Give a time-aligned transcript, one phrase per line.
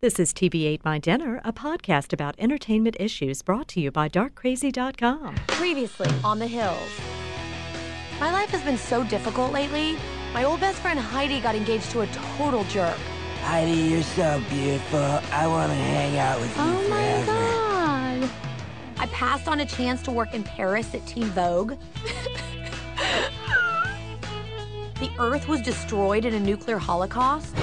[0.00, 4.08] This is TV Ate My Dinner, a podcast about entertainment issues brought to you by
[4.08, 5.34] darkcrazy.com.
[5.48, 6.88] Previously on the hills.
[8.20, 9.96] My life has been so difficult lately.
[10.32, 12.06] My old best friend Heidi got engaged to a
[12.36, 12.96] total jerk.
[13.42, 15.00] Heidi, you're so beautiful.
[15.00, 17.32] I want to hang out with you Oh my forever.
[17.32, 18.30] god.
[18.98, 21.72] I passed on a chance to work in Paris at Teen Vogue.
[25.00, 27.56] the Earth was destroyed in a nuclear holocaust.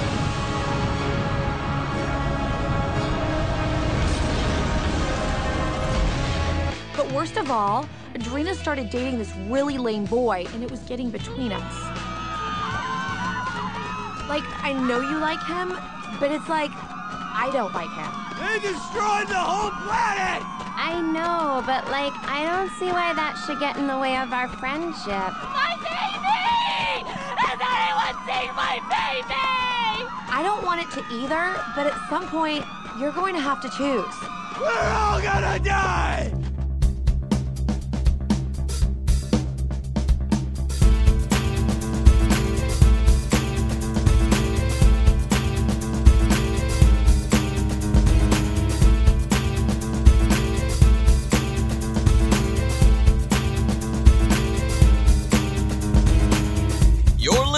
[7.25, 11.09] But worst of all, Audrina started dating this really lame boy, and it was getting
[11.09, 11.73] between us.
[14.29, 15.73] Like, I know you like him,
[16.19, 18.13] but it's like, I don't like him.
[18.37, 20.45] They destroyed the whole planet!
[20.77, 24.31] I know, but like, I don't see why that should get in the way of
[24.31, 25.33] our friendship.
[25.49, 27.09] My baby!
[27.41, 29.33] Has anyone seen my baby?
[30.29, 32.63] I don't want it to either, but at some point,
[32.99, 34.13] you're going to have to choose.
[34.61, 36.31] We're all gonna die!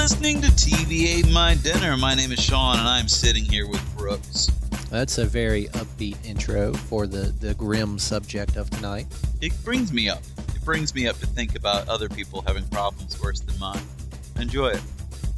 [0.08, 1.98] Listening to TV Ate My Dinner.
[1.98, 4.48] My name is Sean, and I'm sitting here with Brooks.
[4.90, 9.06] That's a very upbeat intro for the, the grim subject of tonight.
[9.42, 10.22] It brings me up.
[10.56, 13.82] It brings me up to think about other people having problems worse than mine.
[14.38, 14.82] I enjoy it.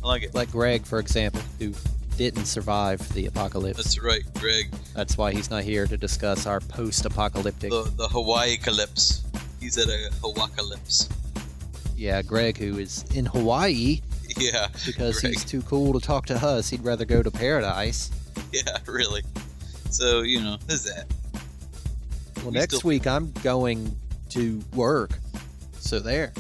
[0.04, 0.36] I like it.
[0.36, 1.74] Like Greg, for example, who
[2.16, 3.78] didn't survive the apocalypse.
[3.78, 4.70] That's right, Greg.
[4.94, 7.72] That's why he's not here to discuss our post apocalyptic.
[7.72, 9.24] The the Hawaii calypse.
[9.60, 11.12] He's at a Hawakalypse.
[11.98, 14.02] Yeah, Greg, who is in Hawaii
[14.38, 15.34] Yeah, because Greg.
[15.34, 16.70] he's too cool to talk to us.
[16.70, 18.12] He'd rather go to paradise.
[18.54, 19.24] Yeah, really.
[19.90, 21.06] So you know, there's that.
[22.38, 23.96] Well, We next still- week I'm going
[24.30, 25.12] to work.
[25.80, 26.32] So there.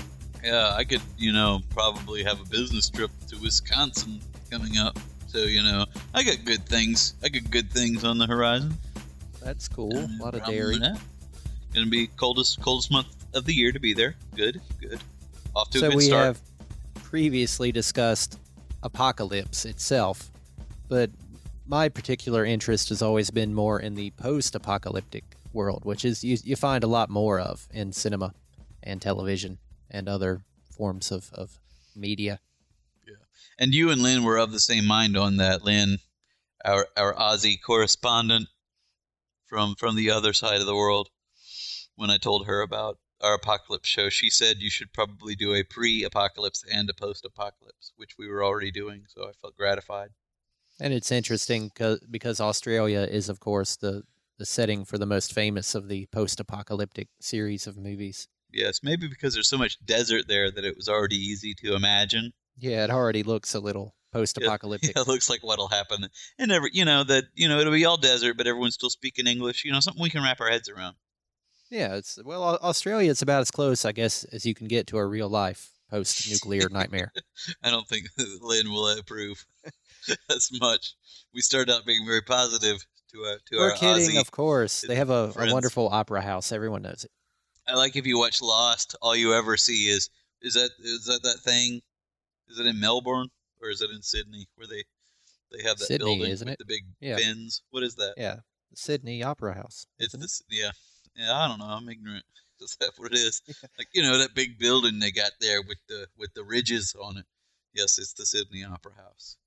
[0.43, 4.21] Yeah, I could, you know, probably have a business trip to Wisconsin
[4.51, 4.97] coming up.
[5.27, 7.15] So you know, I got good things.
[7.23, 8.73] I got good things on the horizon.
[9.43, 9.97] That's cool.
[9.97, 10.79] Uh, A lot of dairy.
[10.79, 11.01] with.
[11.73, 14.15] Gonna be coldest coldest month of the year to be there.
[14.35, 14.99] Good, good.
[15.55, 16.25] Off to a good we start.
[16.25, 16.39] have
[17.09, 18.37] previously discussed
[18.83, 20.29] apocalypse itself,
[20.87, 21.09] but
[21.65, 26.55] my particular interest has always been more in the post-apocalyptic world, which is you, you
[26.55, 28.31] find a lot more of in cinema
[28.83, 29.57] and television
[29.89, 30.43] and other
[30.77, 31.57] forms of, of
[31.95, 32.39] media.
[33.07, 33.15] Yeah.
[33.57, 35.63] And you and Lynn were of the same mind on that.
[35.63, 35.97] Lynn,
[36.63, 38.49] our our Aussie correspondent
[39.47, 41.09] from from the other side of the world.
[41.95, 45.63] When I told her about our apocalypse show, she said you should probably do a
[45.63, 49.03] pre-apocalypse and a post-apocalypse, which we were already doing.
[49.07, 50.09] So I felt gratified.
[50.79, 51.71] And it's interesting
[52.09, 54.03] because Australia is, of course, the,
[54.37, 58.27] the setting for the most famous of the post-apocalyptic series of movies.
[58.51, 62.31] Yes, maybe because there's so much desert there that it was already easy to imagine.
[62.57, 64.91] Yeah, it already looks a little post-apocalyptic.
[64.95, 66.07] Yeah, it looks like what'll happen.
[66.39, 69.27] And every, you know, that, you know, it'll be all desert, but everyone's still speaking
[69.27, 69.65] English.
[69.65, 70.95] You know, something we can wrap our heads around.
[71.69, 73.11] Yeah, it's well, Australia.
[73.11, 76.69] It's about as close, I guess, as you can get to a real life post-nuclear
[76.69, 77.11] nightmare.
[77.63, 78.07] I don't think
[78.41, 79.45] Lynn will approve
[80.29, 80.95] as much.
[81.33, 82.77] We started out being very positive
[83.11, 84.19] to our to We're our kidding, Aussie.
[84.21, 84.81] of course.
[84.87, 86.51] They have a, a wonderful opera house.
[86.51, 87.11] Everyone knows it.
[87.67, 90.09] I like if you watch Lost, all you ever see is
[90.41, 91.81] is that is that that thing?
[92.47, 93.27] Is it in Melbourne
[93.61, 94.83] or is it in Sydney where they
[95.51, 96.59] they have that Sydney, building isn't with it?
[96.59, 97.17] the big Yeah.
[97.17, 97.61] fins?
[97.69, 98.15] What is that?
[98.17, 98.37] Yeah,
[98.73, 99.85] Sydney Opera House.
[99.99, 100.19] It's it?
[100.19, 100.71] this, yeah,
[101.19, 101.37] yeah.
[101.37, 101.65] I don't know.
[101.65, 102.25] I'm ignorant.
[102.61, 103.41] Is that what it is?
[103.77, 107.17] Like you know that big building they got there with the with the ridges on
[107.17, 107.25] it.
[107.73, 109.37] Yes, it's the Sydney Opera House.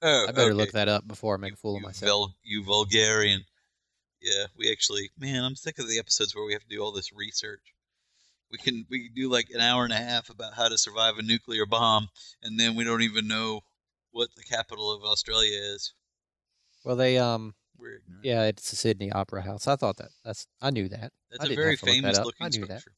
[0.00, 0.52] Oh, I better okay.
[0.52, 2.08] look that up before I make a fool of you myself.
[2.08, 3.44] Vul- you Vulgarian.
[4.22, 6.92] Yeah, we actually, man, I'm sick of the episodes where we have to do all
[6.92, 7.74] this research.
[8.50, 11.18] We can we can do like an hour and a half about how to survive
[11.18, 12.08] a nuclear bomb,
[12.42, 13.60] and then we don't even know
[14.12, 15.92] what the capital of Australia is.
[16.84, 18.24] Well, they um, We're ignorant.
[18.24, 19.66] yeah, it's the Sydney Opera House.
[19.66, 20.10] I thought that.
[20.24, 21.12] That's I knew that.
[21.30, 22.80] That's I a very to look famous looking I knew that.
[22.80, 22.92] structure.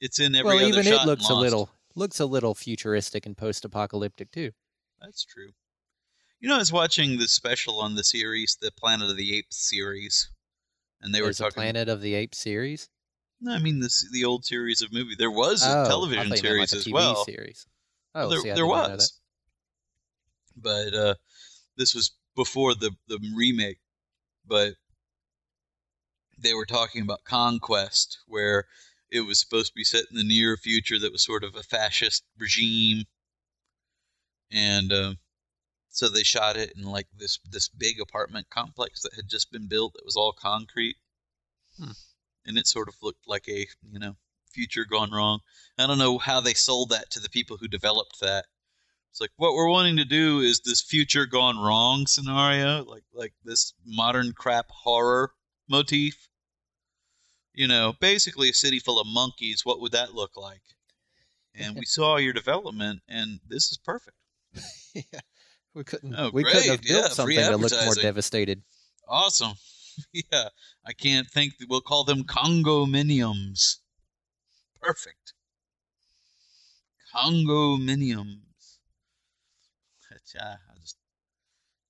[0.00, 3.26] It's in every well, other even shot it looks a little looks a little futuristic
[3.26, 4.50] and post-apocalyptic too.
[5.00, 5.50] That's true.
[6.40, 9.56] You know, I was watching the special on the series, the Planet of the Apes
[9.68, 10.28] series,
[11.00, 11.62] and they There's were a talking.
[11.62, 12.88] Planet of the Apes series.
[13.40, 15.14] No, I mean this the old series of movie.
[15.18, 17.24] There was oh, a television you like series a as TV well.
[17.24, 17.66] Series.
[18.14, 18.96] Oh, there see, there did not know that.
[18.96, 19.20] was,
[20.56, 21.14] but uh,
[21.76, 23.78] this was before the the remake.
[24.46, 24.74] But
[26.38, 28.68] they were talking about Conquest, where
[29.10, 31.62] it was supposed to be set in the near future that was sort of a
[31.64, 33.06] fascist regime,
[34.50, 35.14] and uh,
[35.90, 39.68] So they shot it in like this this big apartment complex that had just been
[39.68, 39.94] built.
[39.94, 40.96] That was all concrete,
[41.76, 41.92] Hmm.
[42.46, 44.16] and it sort of looked like a you know
[44.50, 45.40] future gone wrong.
[45.78, 48.46] I don't know how they sold that to the people who developed that.
[49.14, 53.32] It's like what we're wanting to do is this future gone wrong scenario, like like
[53.44, 55.30] this modern crap horror
[55.68, 56.28] motif.
[57.52, 59.64] You know, basically a city full of monkeys.
[59.64, 60.62] What would that look like?
[61.54, 64.16] And we saw your development, and this is perfect.
[64.94, 65.20] yeah.
[65.74, 66.12] We couldn't.
[66.18, 68.64] Oh, we couldn't have built Yeah, something that looked more devastated.
[69.06, 69.52] Awesome.
[70.12, 70.48] yeah,
[70.84, 71.52] I can't think.
[71.68, 73.76] We'll call them Congo Miniums.
[74.82, 75.34] Perfect.
[77.12, 78.43] Congo Miniums.
[80.34, 80.96] Yeah, I just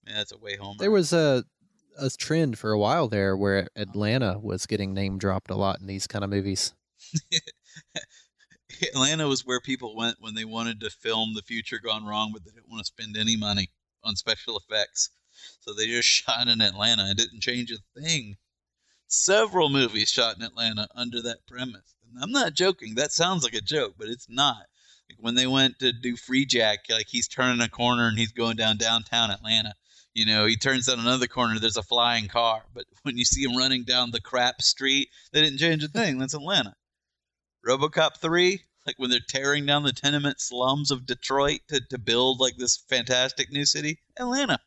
[0.04, 0.76] man, that's a way home.
[0.78, 1.44] There was a
[1.96, 5.86] a trend for a while there where Atlanta was getting name dropped a lot in
[5.86, 6.74] these kind of movies.
[8.82, 12.44] Atlanta was where people went when they wanted to film the future gone wrong, but
[12.44, 13.70] they didn't want to spend any money
[14.02, 15.10] on special effects.
[15.60, 18.36] So they just shot in Atlanta and didn't change a thing.
[19.06, 21.94] Several movies shot in Atlanta under that premise.
[22.08, 22.96] And I'm not joking.
[22.96, 24.66] That sounds like a joke, but it's not.
[25.18, 28.76] When they went to do Freejack, like he's turning a corner and he's going down
[28.76, 29.74] downtown Atlanta.
[30.14, 32.62] You know, he turns down another corner, there's a flying car.
[32.72, 36.18] But when you see him running down the crap street, they didn't change a thing.
[36.18, 36.74] That's Atlanta.
[37.66, 42.38] RoboCop 3, like when they're tearing down the tenement slums of Detroit to, to build
[42.38, 44.58] like this fantastic new city, Atlanta.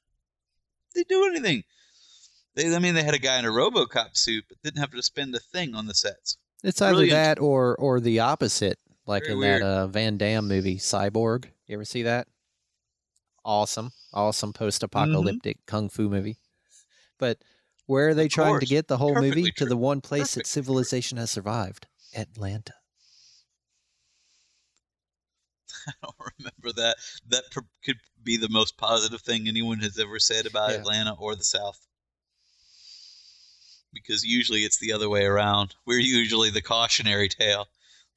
[0.95, 1.63] They do anything.
[2.55, 5.03] They, I mean, they had a guy in a RoboCop suit, but didn't have to
[5.03, 6.37] spend a thing on the sets.
[6.63, 7.11] It's either Brilliant.
[7.11, 9.61] that or or the opposite, like Very in weird.
[9.61, 11.45] that uh, Van Damme movie, Cyborg.
[11.65, 12.27] You ever see that?
[13.45, 16.37] Awesome, awesome post-apocalyptic kung fu movie.
[17.17, 17.37] But
[17.85, 20.35] where are they Of trying to get the whole Perfectly movie to the one place
[20.35, 21.87] that civilization has survived?
[22.15, 22.73] Atlanta.
[25.87, 26.97] I don't remember that.
[27.29, 27.43] That
[27.83, 30.77] could be the most positive thing anyone has ever said about Yeah.
[30.77, 31.79] Atlanta or the South.
[33.93, 35.75] Because usually it's the other way around.
[35.85, 37.67] We're usually the cautionary tale.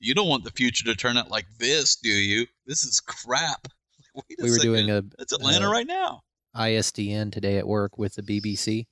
[0.01, 2.47] You don't want the future to turn out like this, do you?
[2.67, 3.69] This is crap.
[4.15, 4.73] Wait We were second.
[4.73, 6.23] doing a It's Atlanta uh, right now.
[6.57, 8.87] ISDN today at work with the BBC,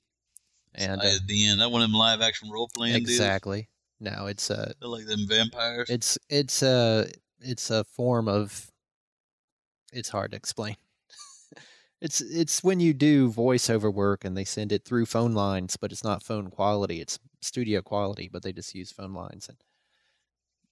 [0.75, 3.11] and uh, at the end, that one of them live action role playing deals.
[3.11, 3.69] exactly.
[3.99, 5.91] No, it's uh, They're like them vampires.
[5.91, 7.09] It's it's a
[7.41, 8.71] it's a form of
[9.93, 10.77] it's hard to explain.
[12.01, 15.91] it's it's when you do voiceover work and they send it through phone lines, but
[15.91, 17.01] it's not phone quality.
[17.01, 19.57] It's studio quality, but they just use phone lines and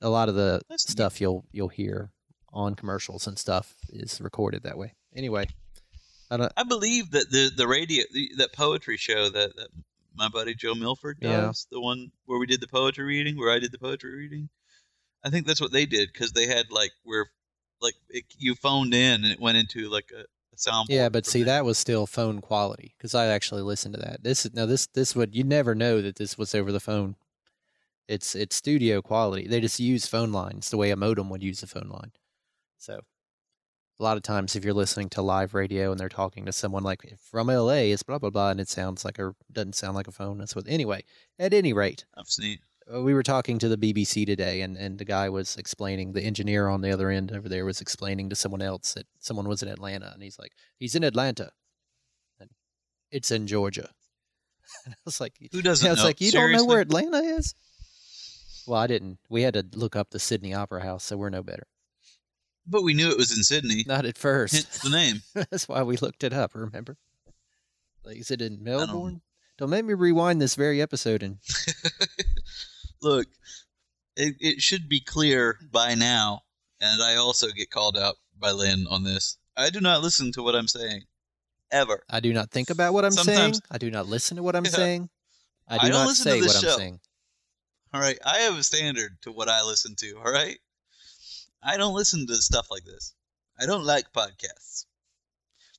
[0.00, 0.92] a lot of the That's neat.
[0.92, 2.10] stuff you'll you'll hear
[2.52, 4.94] on commercials and stuff is recorded that way.
[5.14, 5.46] Anyway,
[6.30, 9.68] I don't I believe that the the radio the, that poetry show that, that
[10.14, 11.42] my buddy Joe Milford Yeah.
[11.42, 14.48] does, the one where we did the poetry reading, where I did the poetry reading.
[15.24, 17.26] I think that's what they did because they had like where
[17.80, 20.88] like it, you phoned in and it went into like a, a sound.
[20.88, 24.22] Yeah, but see that was still phone quality because I actually listened to that.
[24.22, 27.16] This is no this this would you never know that this was over the phone.
[28.08, 29.48] It's it's studio quality.
[29.48, 32.12] They just use phone lines the way a modem would use a phone line.
[32.78, 33.00] So
[33.98, 36.82] a lot of times if you're listening to live radio and they're talking to someone
[36.84, 40.06] like from LA, it's blah blah blah, and it sounds like a doesn't sound like
[40.08, 40.38] a phone.
[40.38, 40.66] That's what.
[40.68, 41.02] Anyway,
[41.38, 42.58] at any rate, I've seen.
[42.94, 46.22] uh, we were talking to the BBC today, and, and the guy was explaining, the
[46.22, 49.62] engineer on the other end over there was explaining to someone else that someone was
[49.62, 51.50] in Atlanta, and he's like, he's in Atlanta,
[52.38, 52.50] and
[53.10, 53.90] it's in Georgia.
[54.84, 56.04] And I was like, Who doesn't I was know?
[56.06, 57.54] like, you don't know where Atlanta is?
[58.66, 59.18] Well, I didn't.
[59.28, 61.66] We had to look up the Sydney Opera House, so we're no better.
[62.66, 63.84] But we knew it was in Sydney.
[63.86, 64.54] Not at first.
[64.54, 65.22] Hence the name.
[65.34, 66.52] That's why we looked it up.
[66.54, 66.96] Remember?
[68.04, 69.20] Like, is it in don't- Melbourne?
[69.58, 71.38] Don't make me rewind this very episode and
[73.02, 73.26] Look,
[74.16, 76.42] it, it should be clear by now,
[76.80, 79.38] and I also get called out by Lynn on this.
[79.56, 81.04] I do not listen to what I'm saying,
[81.70, 82.02] ever.
[82.10, 83.54] I do not think about what I'm saying.
[83.70, 84.70] I do not listen to what I'm Yeah.
[84.72, 85.08] saying.
[85.68, 86.54] I I do don't not say what.
[86.54, 87.00] I'm saying.
[87.96, 90.18] All right, I have a standard to what I listen to.
[90.18, 90.58] All right,
[91.62, 93.14] I don't listen to stuff like this.
[93.58, 94.84] I don't like podcasts.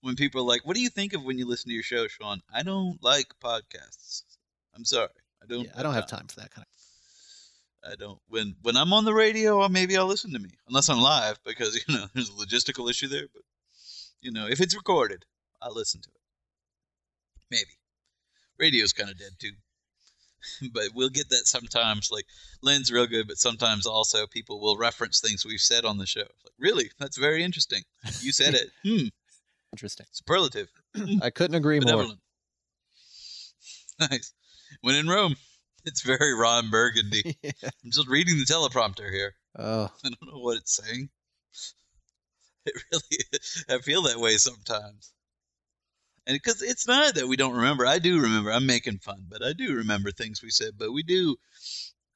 [0.02, 2.08] When people are like, "What do you think of when you listen to your show,
[2.08, 4.24] Sean?" I don't like podcasts.
[4.74, 5.10] I'm sorry,
[5.44, 5.66] I don't.
[5.66, 7.92] Yeah, I don't have time for that kind of.
[7.92, 8.20] I don't.
[8.30, 11.38] When when I'm on the radio, uh, maybe I'll listen to me, unless I'm live,
[11.44, 13.28] because you know there's a logistical issue there.
[13.32, 13.44] But
[14.22, 15.24] you know, if it's recorded,
[15.62, 16.22] I'll listen to it.
[17.52, 17.78] Maybe.
[18.58, 19.52] Radio's kind of dead too.
[20.74, 22.10] but we'll get that sometimes.
[22.12, 22.26] Like
[22.62, 26.22] Lynn's real good, but sometimes also people will reference things we've said on the show.
[26.22, 27.84] Like, really, that's very interesting.
[28.22, 28.70] You said it.
[28.84, 29.08] Hmm.
[29.74, 30.06] Interesting.
[30.12, 30.70] Superlative.
[31.22, 32.08] I couldn't agree more.
[34.00, 34.32] Nice.
[34.82, 35.36] When in Rome,
[35.84, 37.36] it's very Ron Burgundy.
[37.42, 37.52] Yeah.
[37.64, 39.34] I'm just reading the teleprompter here.
[39.58, 41.10] Oh, I don't know what it's saying.
[42.68, 43.24] It really,
[43.70, 45.14] I feel that way sometimes.
[46.28, 48.52] And because it's not that we don't remember, I do remember.
[48.52, 50.74] I'm making fun, but I do remember things we said.
[50.78, 51.38] But we do.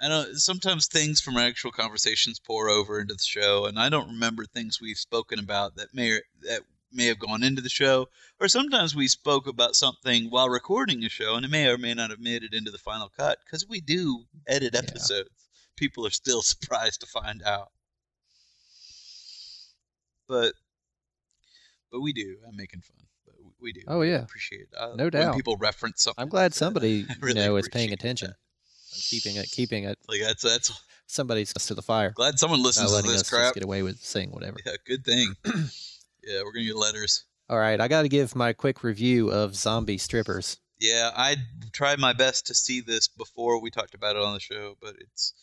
[0.02, 3.88] I don't sometimes things from our actual conversations pour over into the show, and I
[3.88, 8.10] don't remember things we've spoken about that may that may have gone into the show,
[8.40, 11.94] or sometimes we spoke about something while recording a show, and it may or may
[11.94, 14.80] not have made it into the final cut because we do edit Yeah.
[14.80, 15.30] episodes.
[15.78, 17.72] People are still surprised to find out,
[20.28, 20.54] but
[21.92, 22.38] but we do.
[22.48, 22.98] I'm making fun,
[23.62, 23.82] we- do.
[23.88, 24.24] Oh, yeah.
[24.24, 24.70] appreciate it.
[24.78, 25.36] Uh, No when doubt.
[25.36, 26.22] people reference something.
[26.22, 28.34] I'm glad somebody I you know is paying attention,
[29.10, 29.98] keeping it, keeping it.
[30.08, 30.72] Like that's that's
[31.08, 33.54] Somebody's to the fire, glad someone listens to this us crap.
[33.54, 34.58] get away with saying whatever.
[34.66, 35.34] Yeah, good thing.
[35.46, 37.26] yeah, we're gonna get letters.
[37.50, 40.58] All right, I got to give my quick review of Zombie Strippers.
[40.80, 41.36] Yeah, I
[41.74, 44.96] tried my best to see this before we talked about it on the show, but
[45.02, 45.34] it's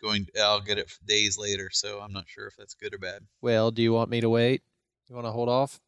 [0.00, 0.28] going.
[0.40, 3.22] I'll get it days later, so I'm not sure if that's good or bad.
[3.40, 4.62] Well, do you want me to wait?
[5.08, 5.80] You want to hold off?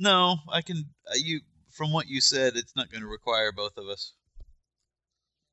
[0.00, 0.86] No, I can.
[1.08, 1.40] uh, You
[1.70, 4.14] from what you said, it's not going to require both of us.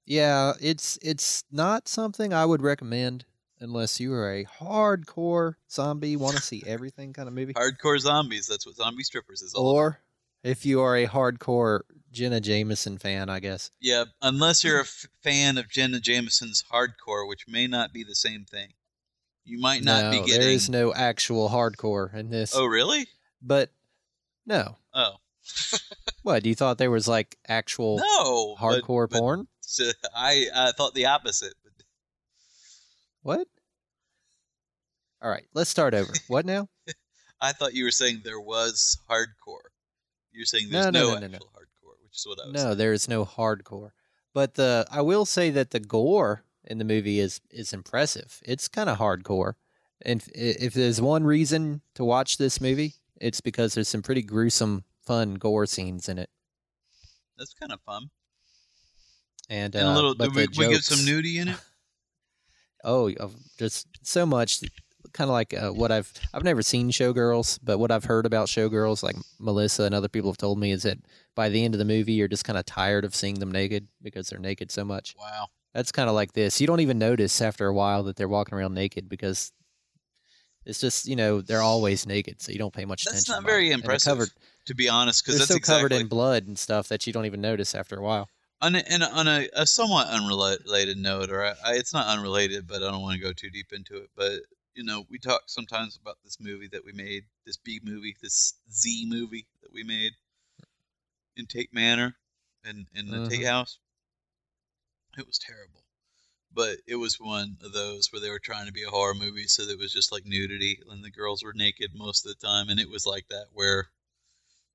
[0.06, 3.26] Yeah, it's it's not something I would recommend
[3.60, 8.48] unless you are a hardcore zombie, want to see everything kind of movie, Hardcore zombies.
[8.48, 9.70] That's what zombie strippers is all.
[9.72, 9.76] about.
[9.78, 10.00] or
[10.44, 13.70] if you are a hardcore Jenna Jameson fan, I guess.
[13.82, 18.16] Yeah, unless you're a f- fan of Jenna Jameson's hardcore, which may not be the
[18.16, 18.70] same thing.
[19.44, 20.42] You might not no, be getting.
[20.42, 22.54] there is no actual hardcore in this.
[22.56, 23.08] Oh, really?
[23.42, 23.72] but
[24.48, 24.78] no.
[24.94, 25.18] Oh,
[26.24, 28.56] What you thought there was like actual no.
[28.56, 29.48] hardcore but- porn?
[29.62, 31.54] so I I thought the opposite.
[31.64, 31.74] But
[33.22, 33.48] What?
[35.22, 36.12] All right, let's start over.
[36.28, 36.70] What now?
[37.42, 39.70] I thought you were saying there was hardcore.
[40.32, 41.36] You're saying there's no, no, no, no, no.
[41.36, 42.78] actual hardcore, which is what I was No, saying.
[42.78, 43.92] there is no hardcore.
[44.34, 48.40] But the I will say that the gore in the movie is is impressive.
[48.46, 49.54] It's kind of hardcore.
[50.04, 54.22] And if, if there's one reason to watch this movie, it's because there's some pretty
[54.22, 56.30] gruesome, fun gore scenes in it.
[57.38, 58.10] That's kind of fun.
[59.50, 60.16] And, And a uh, little.
[60.16, 61.58] but Did we, we get some nudity in it?
[62.84, 63.12] Oh,
[63.58, 64.62] just so much.
[65.12, 68.48] Kind of like uh, what I've I've never seen Showgirls, but what I've heard about
[68.48, 71.00] Showgirls, like Melissa and other people have told me, is that
[71.36, 73.88] by the end of the movie, you're just kind of tired of seeing them naked
[74.02, 75.16] because they're naked so much.
[75.20, 75.48] Wow.
[75.74, 76.62] That's kind of like this.
[76.62, 79.52] You don't even notice after a while that they're walking around naked because
[80.68, 83.34] it's just you know they're always naked, so you don't pay much That's attention.
[83.34, 83.72] not about very.
[83.72, 84.30] Impressive, Covered,
[84.66, 87.14] to be honest, because they're that's so exactly covered in blood and stuff that you
[87.14, 88.30] don't even notice after a while.
[88.62, 92.68] on a, and on a, a somewhat unrelated note, or I, I, it's not unrelated,
[92.68, 94.10] but I don't want to go too deep into it.
[94.16, 94.42] But
[94.76, 98.56] you know, we talk sometimes about this movie that we made, this B movie, this
[98.72, 100.12] Z movie that we made
[101.36, 102.16] in Tate Manor
[102.64, 103.48] and in the Tate Mhm.
[103.48, 103.80] House.
[105.18, 105.82] It was terrible,
[106.58, 109.48] but it was one of those where they were trying to be a horror movie,
[109.48, 112.70] so there was just like nudity and the girls were naked most of the time,
[112.70, 113.90] and it was like that where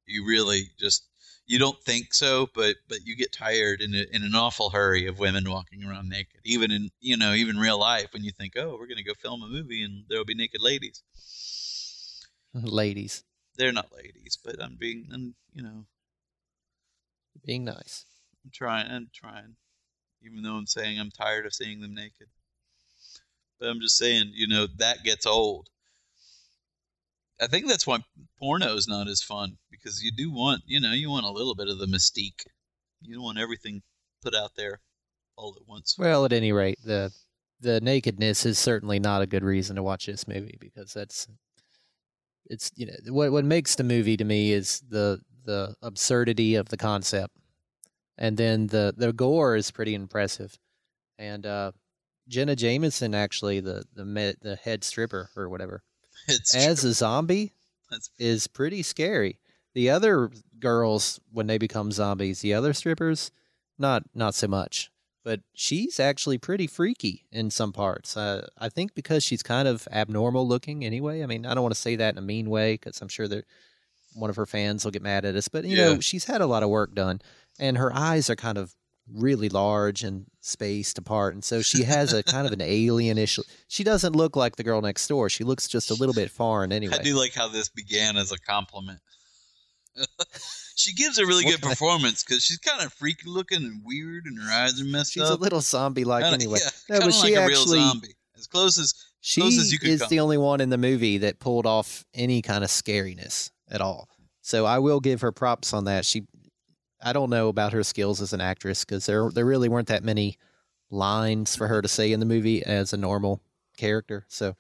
[0.06, 1.08] you really just
[1.44, 5.08] you don't think so, but but you get tired in a, in an awful hurry
[5.08, 6.40] of women walking around naked.
[6.44, 9.42] Even in you know even real life, when you think, oh, we're gonna go film
[9.42, 11.02] a movie and there'll be naked ladies.
[12.54, 13.24] Ladies
[13.56, 15.86] They're not ladies, but I'm being, I'm, you know,
[17.44, 18.04] being nice.
[18.44, 19.56] I'm trying, I'm trying,
[20.24, 22.28] even though I'm saying I'm tired of seeing them naked.
[23.58, 25.68] But I'm just saying, you know, that gets old.
[27.40, 27.98] I think that's why
[28.38, 31.54] porno is not as fun because you do want, you know, you want a little
[31.54, 32.44] bit of the mystique.
[33.00, 33.82] You don't want everything
[34.22, 34.80] put out there
[35.36, 35.96] all at once.
[35.98, 37.12] Well, at any rate, the
[37.60, 41.28] the nakedness is certainly not a good reason to watch this movie because that's
[42.46, 46.68] it's you know what what makes the movie to me is the the absurdity of
[46.68, 47.36] the concept,
[48.18, 50.58] and then the the gore is pretty impressive,
[51.18, 51.72] and uh,
[52.28, 55.82] Jenna Jameson actually the the me, the head stripper or whatever
[56.28, 56.90] It's as true.
[56.90, 57.52] a zombie
[57.90, 59.38] That's is pretty scary.
[59.74, 63.30] The other girls, when they become zombies, the other strippers,
[63.78, 64.90] not not so much.
[65.24, 68.16] But she's actually pretty freaky in some parts.
[68.16, 71.22] Uh, I think because she's kind of abnormal looking anyway.
[71.22, 73.28] I mean, I don't want to say that in a mean way because I'm sure
[73.28, 73.44] that
[74.14, 75.48] one of her fans will get mad at us.
[75.48, 75.94] But you Yeah.
[75.94, 77.20] know, she's had a lot of work done,
[77.58, 78.74] and her eyes are kind of
[79.12, 83.38] really large and spaced apart, and so she has a kind of an alienish.
[83.68, 85.28] She doesn't look like the girl next door.
[85.28, 86.96] She looks just a little bit foreign anyway.
[86.98, 89.00] I do like how this began as a compliment.
[90.74, 94.24] she gives a really What good performance because she's kind of freaky looking and weird,
[94.26, 95.38] and her eyes are messed She's up.
[95.38, 96.58] a little zombie like anyway.
[96.62, 99.72] yeah, no, but she like a actually real zombie, as close as she close as
[99.72, 100.08] is come.
[100.08, 104.08] the only one in the movie that pulled off any kind of scariness at all.
[104.40, 106.04] So I will give her props on that.
[106.04, 106.24] She,
[107.02, 110.04] I don't know about her skills as an actress because there there really weren't that
[110.04, 110.38] many
[110.90, 113.40] lines for her to say in the movie as a normal
[113.76, 114.24] character.
[114.28, 114.56] So,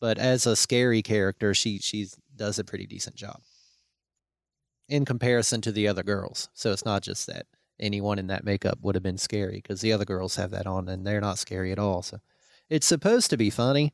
[0.00, 3.40] but as a scary character, she she does a pretty decent job.
[4.88, 6.48] in comparison to the other girls.
[6.54, 7.46] So it's not just that
[7.80, 10.88] anyone in that makeup would have been scary because the other girls have that on
[10.88, 12.02] and they're not scary at all.
[12.02, 12.18] So
[12.68, 13.92] it's supposed to be funny,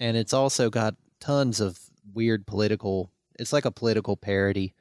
[0.00, 1.78] and it's also got tons of
[2.14, 3.10] weird political.
[3.38, 4.74] It's like a political parody,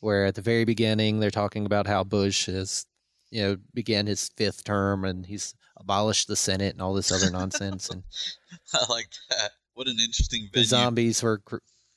[0.00, 2.86] where at the very beginning they're talking about how Bush has,
[3.30, 7.30] you know, began his fifth term and he's abolished the Senate and all this other
[7.30, 7.88] nonsense.
[7.88, 8.02] And
[8.74, 9.52] I like that.
[9.74, 10.62] What an interesting video.
[10.62, 11.40] the zombies were,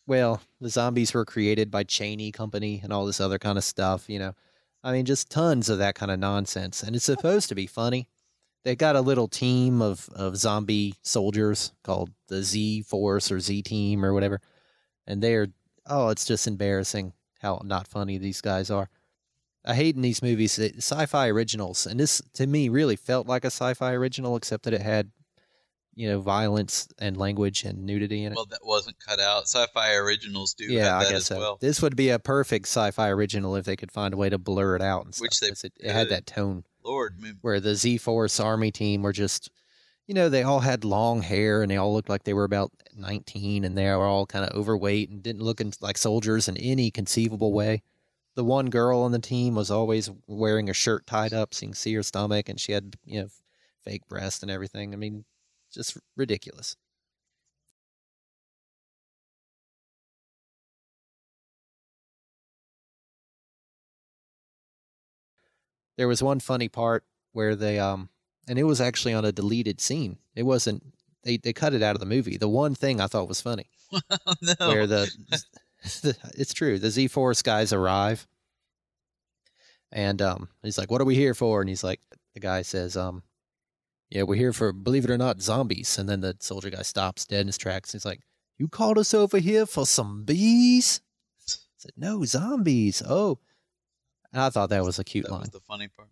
[0.07, 4.09] well, the zombies were created by Cheney Company and all this other kind of stuff.
[4.09, 4.35] You know,
[4.83, 8.07] I mean, just tons of that kind of nonsense, and it's supposed to be funny.
[8.63, 13.63] They got a little team of of zombie soldiers called the Z Force or Z
[13.63, 14.41] Team or whatever,
[15.07, 15.47] and they're
[15.87, 18.89] oh, it's just embarrassing how not funny these guys are.
[19.63, 23.47] I hate in these movies sci-fi originals, and this to me really felt like a
[23.47, 25.11] sci-fi original, except that it had,
[25.93, 28.35] you know, violence and language and nudity in it.
[28.35, 29.43] Well, that wasn't cut out.
[29.43, 31.39] Sci-fi originals do yeah, have I guess as so.
[31.39, 31.57] well.
[31.61, 34.75] This would be a perfect sci-fi original if they could find a way to blur
[34.75, 35.25] it out and stuff.
[35.25, 39.13] Which they it, it had that tone Lord, where the Z Force Army team were
[39.13, 39.51] just,
[40.11, 42.73] you know, they all had long hair and they all looked like they were about
[42.97, 46.91] 19 and they were all kind of overweight and didn't look like soldiers in any
[46.91, 47.81] conceivable way.
[48.35, 51.69] The one girl on the team was always wearing a shirt tied up so you
[51.69, 53.27] can see her stomach and she had, you know,
[53.85, 54.93] fake breasts and everything.
[54.93, 55.23] I mean,
[55.73, 56.75] just ridiculous.
[65.95, 68.09] There was one funny part where they um
[68.47, 70.17] and it was actually on a deleted scene.
[70.35, 70.83] It wasn't
[71.23, 72.37] they they cut it out of the movie.
[72.37, 74.67] The one thing I thought was funny oh, no.
[74.67, 75.09] where the,
[76.01, 78.27] the it's true the Z Force guys arrive,
[79.91, 82.01] and um he's like, "What are we here for?" And he's like,
[82.33, 83.23] the guy says, "Um,
[84.09, 87.25] yeah, we're here for believe it or not zombies." And then the soldier guy stops
[87.25, 87.91] dead in his tracks.
[87.91, 88.21] He's like,
[88.57, 91.01] "You called us over here for some bees?"
[91.47, 93.39] I said, "No, zombies." Oh,
[94.31, 95.41] and I thought that was a cute that line.
[95.41, 96.09] was the funny part.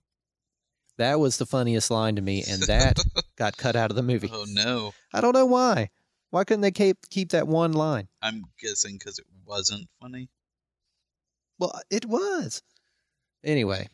[0.99, 2.99] That was the funniest line to me, and that
[3.37, 4.29] got cut out of the movie.
[4.33, 5.91] Oh no, I don't know why.
[6.29, 8.09] Why couldn't they keep keep that one line?
[8.21, 10.27] I'm guessing because it wasn't funny.
[11.57, 12.61] Well, it was.
[13.45, 13.87] Anyway,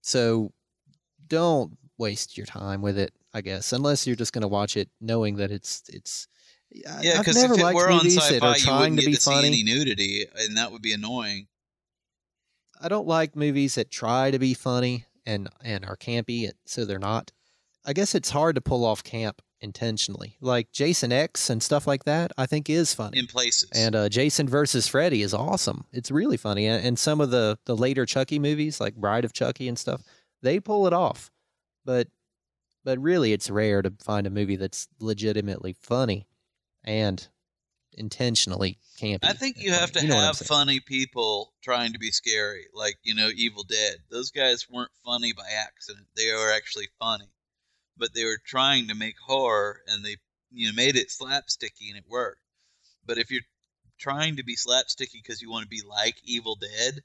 [0.00, 0.54] so
[1.28, 4.88] don't waste your time with it, I guess, unless you're just going to watch it
[4.98, 6.26] knowing that it's it's.
[6.70, 9.46] Yeah, because if it were on sci-fi, you trying wouldn't to get be to see
[9.46, 11.48] any nudity, and that would be annoying.
[12.80, 16.98] I don't like movies that try to be funny and and are campy, so they're
[16.98, 17.32] not.
[17.84, 22.04] I guess it's hard to pull off camp intentionally, like Jason X and stuff like
[22.04, 22.32] that.
[22.36, 23.18] I think is funny.
[23.18, 25.84] In places, And uh, Jason versus Freddy is awesome.
[25.92, 26.66] It's really funny.
[26.66, 30.02] And, and some of the the later Chucky movies, like Bride of Chucky and stuff,
[30.42, 31.30] they pull it off.
[31.84, 32.08] But
[32.84, 36.26] but really, it's rare to find a movie that's legitimately funny
[36.84, 37.28] and
[37.96, 39.24] intentionally campy.
[39.24, 40.06] I think you have funny.
[40.06, 43.96] to You know have funny people trying to be scary, like you know, Evil Dead.
[44.10, 47.28] Those guys weren't funny by accident; they were actually funny,
[47.96, 50.16] but they were trying to make horror, and they
[50.52, 52.40] you know made it slapsticky, and it worked.
[53.04, 53.42] But if you're
[53.98, 57.00] trying to be slapsticky because you want to be like Evil Dead,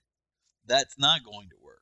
[0.66, 1.82] that's not going to work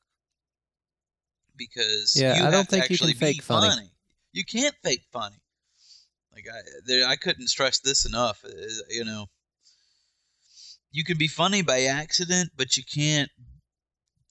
[1.56, 3.90] because Yeah, you I don't to think you can fake be funny.
[4.32, 5.39] You can't fake funny.
[6.32, 8.44] Like I, there, I couldn't stress this enough.
[8.44, 8.50] uh,
[8.88, 9.26] You know,
[10.92, 13.30] you can be funny by accident, but you can't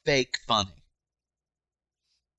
[0.05, 0.83] fake funny.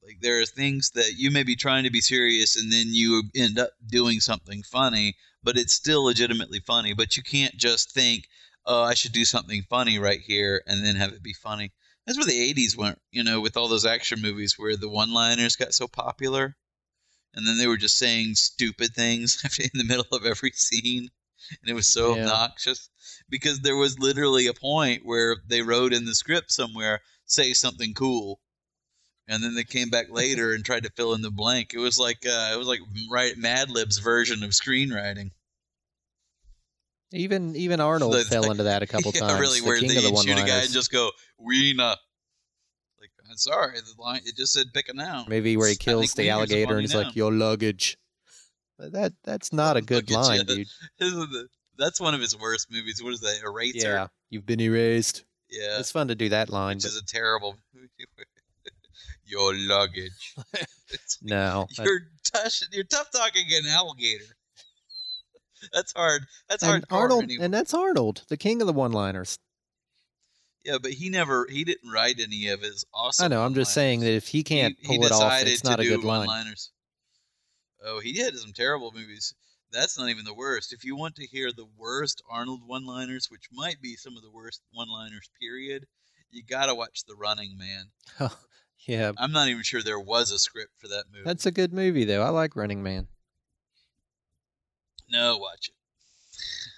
[0.03, 3.31] Like there are things that you may be trying to be serious, and then you
[3.35, 6.93] end up doing something funny, but it's still legitimately funny.
[6.95, 8.29] But you can't just think,
[8.67, 11.73] "Oh, I should do something funny right here," and then have it be funny.
[12.07, 15.57] That's where the '80s went, you know, with all those action movies where the one-liners
[15.57, 16.57] got so popular,
[17.35, 21.09] and then they were just saying stupid things in the middle of every scene,
[21.61, 22.23] and it was so Yeah.
[22.23, 22.89] obnoxious
[23.29, 27.95] because there was literally a point where they wrote in the script somewhere, "Say something
[27.95, 28.41] cool."
[29.29, 31.71] and then they came back later and tried to fill in the blank.
[31.73, 35.31] It was like uh, it was like right Mad Lib's version of screenwriting.
[37.13, 39.41] Even even Arnold Like- fell into that a couple yeah, times.
[39.41, 41.97] really, the where they of the shoot a guy and just go "Weena."
[43.31, 45.27] I'm sorry, the line it just said pick a noun.
[45.29, 47.03] Maybe where he kills the alligator and he's now.
[47.03, 47.97] like, "Your luggage."
[48.79, 50.43] But that that's not a good at line, ya.
[50.45, 50.67] dude.
[50.99, 53.01] The- That's one of his worst movies.
[53.03, 53.41] What is that?
[53.45, 53.79] Eraser.
[53.89, 55.25] Yeah, you've been erased.
[55.51, 55.79] Yeah.
[55.79, 57.57] It's fun to do that line, which but is a terrible.
[59.25, 60.35] Your luggage.
[61.23, 62.01] No, you're
[62.33, 62.53] tough.
[62.73, 64.25] You're tough talking an alligator.
[65.73, 66.23] That's hard.
[66.49, 66.77] That's hard.
[66.83, 69.39] and Arnold, and that's Arnold, the king of the one-liners.
[70.65, 73.25] Yeah, but he never he didn't write any of his awesome.
[73.25, 73.43] I know.
[73.43, 75.85] I'm just saying that if he can't he, pull he it off, it's not a
[75.85, 76.27] good line.
[76.27, 76.71] one-liners.
[77.85, 79.35] Oh, he did some terrible movies.
[79.73, 80.73] That's not even the worst.
[80.73, 84.31] If you want to hear the worst Arnold one-liners, which might be some of the
[84.31, 85.87] worst one-liners, period,
[86.31, 87.87] You gotta watch The Running Man.
[88.21, 88.37] Oh,
[88.87, 91.25] yeah, I'm not even sure there was a script for that movie.
[91.25, 92.23] that's a good movie though.
[92.23, 93.09] I like Running Man.
[95.11, 95.75] No, watch it.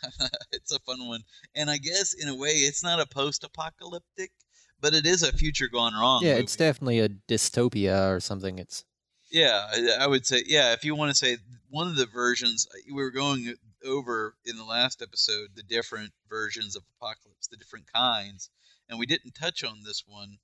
[0.52, 1.22] it's a fun one,
[1.54, 4.32] and I guess in a way, it's not a post-apocalyptic,
[4.80, 6.22] but it is a future gone wrong.
[6.24, 6.42] yeah, movie.
[6.44, 8.58] it's definitely a dystopia or something.
[8.58, 8.84] It's
[9.30, 9.68] Yeah,
[10.00, 10.72] I- would say yeah.
[10.72, 11.38] If you want to say
[11.70, 16.12] one of the versions, uh, we were going over in the last episode the different
[16.28, 18.50] versions of apocalypse, the different kinds,
[18.88, 20.38] and we didn't touch on this one,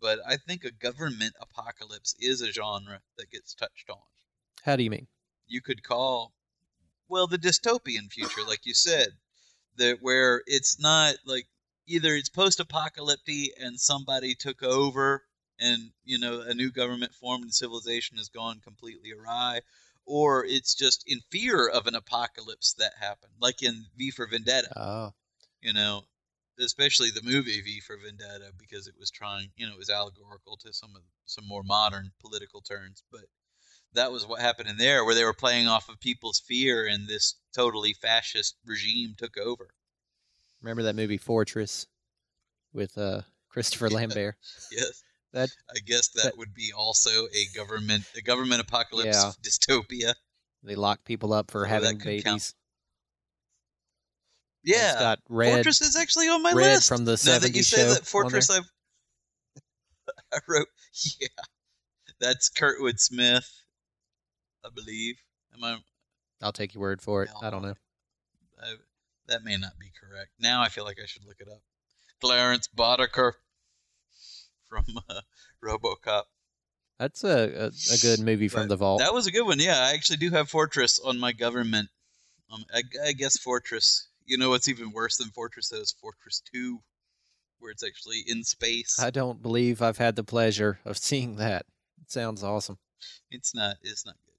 [0.00, 3.98] but I think a government apocalypse is a genre that gets touched on.
[4.62, 5.06] how do you mean?
[5.46, 6.32] You could call,
[7.10, 9.08] well, the dystopian future, like you said,
[9.76, 11.46] that where it's not like
[11.86, 15.24] either it's post-apocalyptic and somebody took over
[15.58, 19.60] and you know a new government formed and civilization has gone completely awry
[20.06, 24.68] or it's just in fear of an apocalypse that happened like in v for vendetta
[24.76, 25.10] Oh,
[25.60, 26.02] you know
[26.58, 30.56] especially the movie v for vendetta because it was trying you know it was allegorical
[30.58, 33.24] to some of some more modern political turns but
[33.94, 37.08] that was what happened in there where they were playing off of people's fear and
[37.08, 39.68] this totally fascist regime took over
[40.62, 41.86] remember that movie Fortress
[42.72, 44.36] with uh Christopher Lambert?
[44.70, 49.32] yes That i guess that that- would be also a government a government apocalypse Yeah.
[49.42, 50.14] dystopia
[50.62, 52.22] they lock people up for Oh, having babies.
[52.24, 52.36] count.
[52.36, 52.54] It's
[54.62, 55.54] yeah got red.
[55.54, 56.86] Fortress is actually on my list.
[56.88, 58.70] from the now that you 70s say that Fortress, I've
[60.32, 60.66] I wrote.
[61.20, 61.28] Yeah,
[62.20, 63.48] that's Kurtwood Smith,
[64.64, 65.16] I believe.
[65.54, 65.78] Am I?
[66.42, 67.30] I'll take your word for it.
[67.42, 67.74] I don't know.
[68.62, 68.74] I
[69.28, 70.30] that may not be correct.
[70.38, 71.62] Now I feel like I should look it up.
[72.20, 73.32] Clarence Boddicker
[74.68, 75.20] from uh,
[75.64, 76.22] RoboCop.
[76.98, 79.00] That's a a, a good movie from But the vault.
[79.00, 79.58] That was a good one.
[79.58, 81.88] Yeah, I actually do have Fortress on my government.
[82.52, 84.08] Um, I, I guess Fortress.
[84.26, 86.80] You know what's even worse than Fortress though is Fortress Two,
[87.58, 88.98] where it's actually in space.
[89.00, 91.66] I don't believe I've had the pleasure of seeing that.
[92.02, 92.78] It sounds awesome.
[93.30, 93.76] It's not.
[93.82, 94.29] It's not good.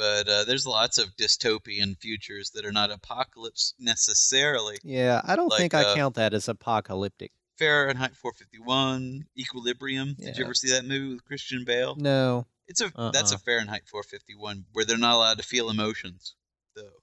[0.00, 4.78] But uh, there's lots of dystopian futures that are not apocalypse necessarily.
[4.82, 7.32] Yeah, I don't Like, think I uh, count that as apocalyptic.
[7.58, 10.14] Fahrenheit 451, Equilibrium.
[10.18, 11.96] Did you ever see that movie with Christian Bale?
[11.96, 12.46] No.
[12.66, 13.40] It's a that's a Uh-uh.
[13.44, 16.34] Fahrenheit 451 where they're not allowed to feel emotions.
[16.74, 17.02] Though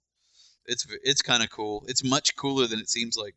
[0.66, 1.84] it's it's kind of cool.
[1.88, 3.36] It's much cooler than it seems like,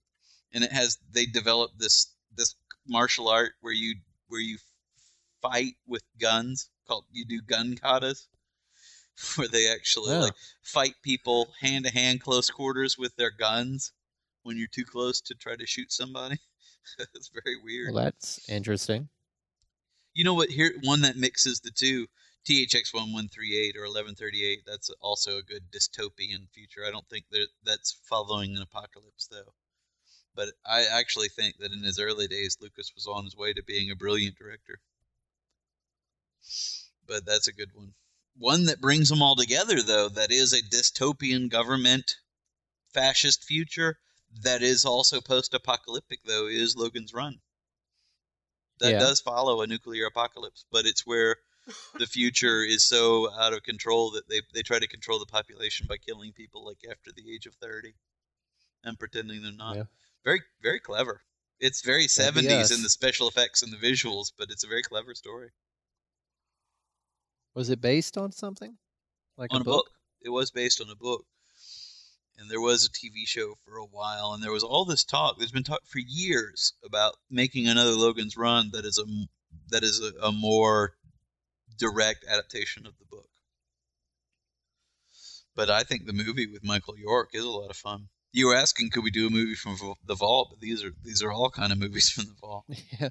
[0.55, 2.55] and it has they developed this this
[2.89, 3.97] martial art where you
[4.29, 4.57] where you
[5.43, 8.29] fight with guns called you do gun katas,
[9.37, 10.21] where they actually Yeah.
[10.21, 13.93] like fight people hand to hand close quarters with their guns
[14.43, 16.39] when you're too close to try to shoot somebody.
[17.15, 17.95] it's very weird.
[17.95, 19.09] Well, that's interesting.
[20.15, 20.49] You know what?
[20.51, 22.07] Here, one that mixes the two.
[22.49, 24.63] THX one one three eight or eleven thirty eight.
[24.67, 26.81] That's also a good dystopian future.
[26.87, 29.53] I don't think that that's following an apocalypse though.
[30.35, 33.63] But I actually think that in his early days, Lucas was on his way to
[33.63, 34.81] being a brilliant director.
[37.07, 37.93] But that's a good one.
[38.41, 42.17] One that brings them all together, though, that is a dystopian government
[42.95, 43.99] fascist future
[44.43, 47.43] that is also post apocalyptic, though, is Logan's Run.
[48.79, 48.99] That Yeah.
[48.99, 51.37] does follow a nuclear apocalypse, but it's where
[51.99, 55.87] the future is so out of control that they, they try to control the population
[55.87, 57.93] by killing people like after the age of 30
[58.83, 59.77] and pretending they're not.
[59.77, 59.85] Yeah.
[60.25, 61.21] Very, very clever.
[61.59, 62.71] It's very 70s us.
[62.71, 65.51] in the special effects and the visuals, but it's a very clever story.
[67.55, 68.77] Was it based on something?
[69.37, 69.87] Like on a book?
[70.23, 71.25] It was based on a book.
[72.39, 75.39] And there was a TV show for a while, and there was all this talk.
[75.39, 79.05] There's been talk for years about making another Logan's Run that is a
[79.69, 80.95] that is a, a more
[81.77, 83.29] direct adaptation of the book.
[85.55, 88.09] But I think the movie with Michael York is a lot of fun.
[88.33, 90.49] You were asking, could we do a movie from the Vault?
[90.51, 92.65] But these are these are all kind of movies from the Vault.
[93.01, 93.09] yeah.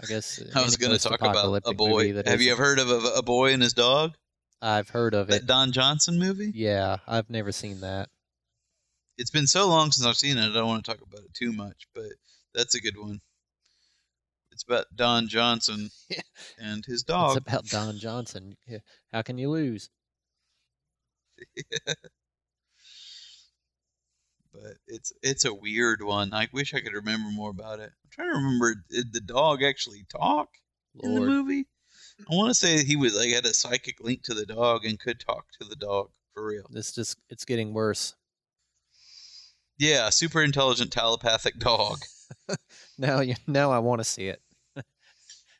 [0.00, 2.14] I guess uh, I was going to talk about a boy.
[2.24, 4.14] Have you ever heard of a, a boy and his dog?
[4.62, 5.46] I've heard of That it.
[5.46, 6.52] Don Johnson movie?
[6.54, 8.08] Yeah, I've never seen that.
[9.16, 10.50] it's been so long since I've seen it.
[10.50, 12.06] I don't want to talk about it too much, but
[12.54, 13.20] that's a good one.
[14.52, 15.90] It's about Don Johnson
[16.58, 17.36] and his dog.
[17.36, 18.56] It's about Don Johnson.
[19.12, 19.90] How can you lose?
[24.60, 26.32] but it's it's a weird one.
[26.32, 27.90] I wish I could remember more about it.
[28.04, 30.48] I'm trying to remember did the dog actually talk
[31.00, 31.66] in the movie?
[32.20, 34.98] I want to say he was like had a psychic link to the dog and
[34.98, 36.66] could talk to the dog for real.
[36.70, 38.14] This just it's getting worse.
[39.78, 42.00] Yeah, super intelligent telepathic dog.
[42.98, 44.42] Now you now I want to see it.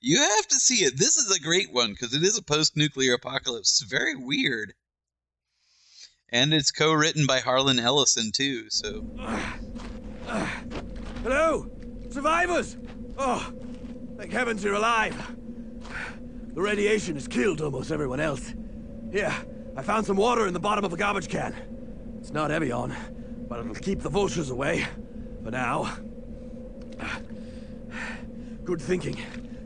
[0.01, 0.99] You have to see it.
[0.99, 3.81] This is a great one because it is a post-nuclear apocalypse.
[3.81, 4.75] It's very weird,
[6.31, 8.69] and it's co-written by Harlan Ellison too.
[8.71, 9.05] So
[11.23, 11.71] Hello?
[12.11, 12.77] Survivors!
[13.17, 13.53] Oh,
[14.17, 15.17] thank heavens you're alive.
[16.55, 18.55] The radiation has killed almost everyone else.
[19.13, 19.35] Here,
[19.77, 21.55] I found some water in the bottom of a garbage can.
[22.19, 22.95] It's not Evian,
[23.49, 24.87] but it'll keep the vultures away.
[25.43, 25.97] For now.
[28.65, 29.17] Good thinking.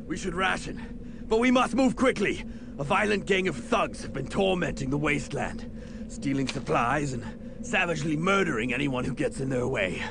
[0.06, 1.24] We should ration.
[1.28, 2.44] But we must move quickly.
[2.78, 5.70] A violent gang of thugs have been tormenting the wasteland,
[6.12, 7.24] stealing supplies and
[7.62, 10.02] savagely murdering anyone who gets in their way.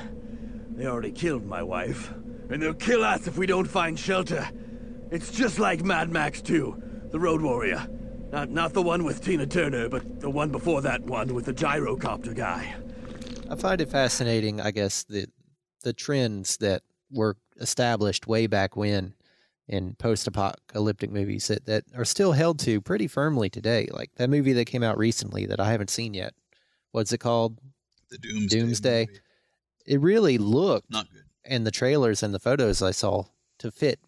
[0.70, 2.12] They already killed my wife,
[2.50, 4.48] and they'll kill us if we don't find shelter.
[5.10, 7.86] It's just like Mad Max 2, The Road Warrior.
[8.32, 11.52] Not, not the one with Tina Turner, but the one before that one with the
[11.52, 12.74] gyrocopter guy.
[13.50, 15.26] I find it fascinating, I guess, the
[15.82, 19.14] the trends that were established way back when
[19.68, 23.88] in post-apocalyptic movies that, that are still held to pretty firmly today.
[23.90, 26.34] Like that movie that came out recently that I haven't seen yet.
[26.90, 27.58] What's it called?
[28.10, 28.58] The Doomsday.
[28.58, 29.06] Doomsday.
[29.06, 29.20] movie.
[29.86, 31.22] It really looked Not good.
[31.44, 33.24] and the trailers and the photos I saw
[33.58, 33.98] to fit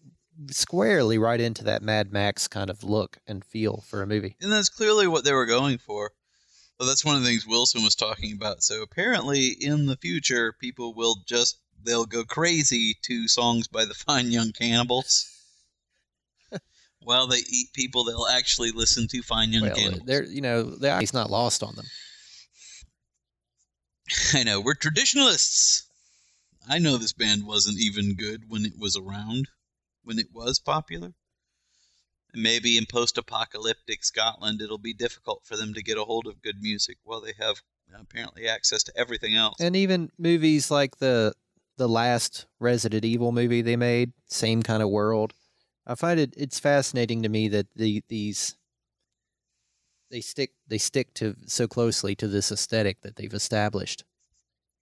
[0.51, 4.35] squarely right into that Mad Max kind of look and feel for a movie.
[4.41, 6.11] And that's clearly what they were going for.
[6.79, 8.61] Well, that's one of the things Wilson was talking about.
[8.61, 13.93] So apparently, in the future, people will just they'll go crazy to songs by the
[13.93, 15.31] Fine Young Cannibals.
[17.05, 20.03] While they eat people, they'll actually listen to Fine Young Well, Cannibals.
[20.05, 21.85] they're you know, the eye's not lost on them.
[24.33, 25.87] I know we're traditionalists.
[26.67, 29.49] I know this band wasn't even good when it was around,
[30.03, 31.13] when it was popular.
[32.33, 36.41] And maybe in post-apocalyptic Scotland, it'll be difficult for them to get a hold of
[36.41, 37.61] good music while they have
[37.97, 39.55] apparently access to everything else.
[39.59, 41.33] And even movies like the
[41.77, 45.33] the last Resident Evil movie they made, same kind of world.
[45.87, 48.55] I find it it's fascinating to me that the these
[50.11, 54.03] they stick they stick to so closely to this aesthetic that they've established.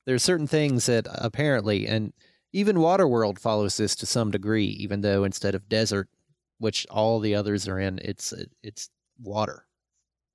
[0.06, 2.14] There are certain things that uh, apparently and
[2.52, 6.08] even Waterworld follows this to some degree, even though instead of desert,
[6.60, 8.90] which all the others are in, it's it's
[9.22, 9.66] water,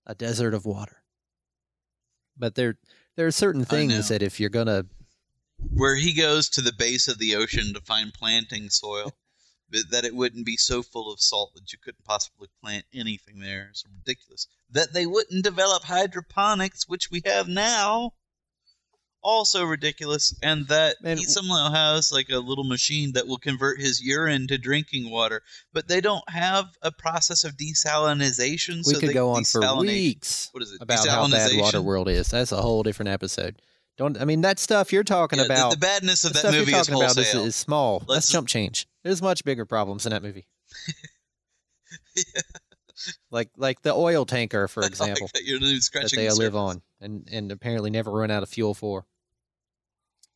[0.07, 1.03] a desert of water.
[2.37, 2.77] But there
[3.17, 4.87] there are certain things that if you're gonna
[5.73, 9.13] Where he goes to the base of the ocean to find planting soil,
[9.71, 13.41] but that it wouldn't be so full of salt that you couldn't possibly plant anything
[13.41, 13.69] there.
[13.71, 14.47] It's ridiculous.
[14.71, 18.13] That they wouldn't develop hydroponics, which we have now.
[19.21, 23.81] Also ridiculous, and that Man, he somehow has like a little machine that will convert
[23.81, 28.77] his urine to drinking water, but they don't have a process of desalinization.
[28.87, 30.81] we so could they go on for weeks What is it?
[30.81, 32.31] about how bad Water World is.
[32.31, 33.61] That's a whole different episode.
[33.99, 35.73] Don't I mean that stuff you're talking Yeah, about?
[35.73, 37.95] the, badness of the that stuff movie you're is talking about is, is small.
[38.07, 38.87] Let's That's just- chump change.
[39.03, 40.47] There's much bigger problems in that movie.
[42.17, 42.23] yeah.
[43.31, 47.29] Like like the oil tanker, for example, like that that they the live on and
[47.31, 49.07] and apparently never run out of fuel for.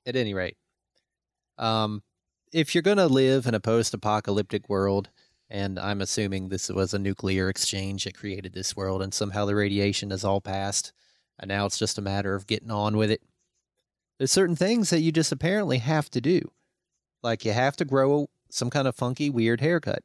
[0.07, 0.57] At any rate,
[1.59, 2.03] um,
[2.53, 5.11] if you're gonna live in a post-apocalyptic world,
[5.51, 9.57] and I'm assuming this was a nuclear exchange that created this world, and somehow the
[9.57, 10.93] radiation has all passed,
[11.41, 13.23] and now it's just a matter of getting on with it.
[14.23, 16.53] There's certain things that you just apparently have to do,
[17.25, 20.05] like you have to grow some kind of funky, weird haircut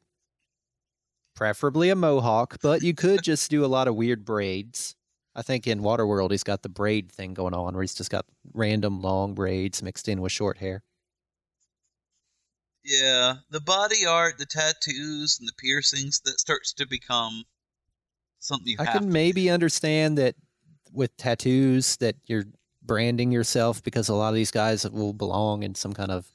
[1.36, 4.96] preferably a mohawk, but you could just do a lot of weird braids.
[5.36, 8.26] I think in Waterworld he's got the braid thing going on where he's just got
[8.54, 10.82] random long braids mixed in with short hair.
[12.84, 17.44] Yeah, the body art, the tattoos, and the piercings that starts to become
[18.40, 20.34] something you I can maybe understand that
[20.92, 22.46] with tattoos that you're
[22.88, 26.26] branding yourself because a lot of these guys will belong in some kind of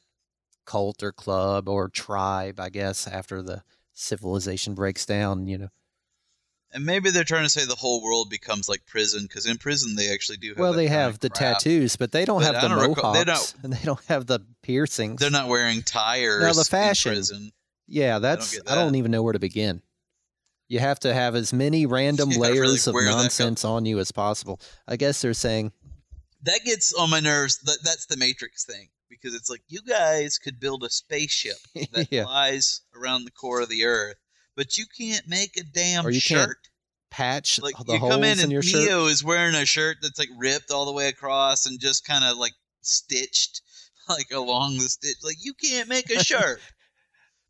[0.66, 5.68] cult or club or tribe, I guess, after the civilization breaks down, you know.
[6.72, 9.96] And maybe they're trying to say the whole world becomes like prison because in prison
[9.96, 10.50] they actually do.
[10.50, 11.60] Have Well, they have the crap.
[11.60, 14.04] tattoos, but they don't But have I the don't recall- they mohawks and they don't
[14.08, 15.20] have the piercings.
[15.20, 16.42] They're not wearing tires.
[16.42, 17.12] Now, the in fashion.
[17.14, 17.52] prison.
[17.88, 18.98] Yeah, that's I don't that.
[18.98, 19.82] even know where to begin.
[20.70, 23.86] You have to have as many random Yeah, really, layers of that comes- nonsense on
[23.86, 24.60] you as possible.
[24.88, 25.74] I guess they're saying
[26.44, 27.58] That gets on my nerves.
[27.60, 31.58] That that's the Matrix thing because it's like you guys could build a spaceship
[31.92, 32.24] that Yeah.
[32.24, 34.18] flies around the core of the Earth,
[34.56, 36.58] but you can't make a damn Or you can't shirt.
[37.12, 38.82] patch like the you holes come in in and your shirt.
[38.82, 42.24] Neo is wearing a shirt that's like ripped all the way across and just kind
[42.26, 43.62] of like stitched
[44.10, 45.18] like along the stitch.
[45.24, 46.60] Like you can't make a shirt,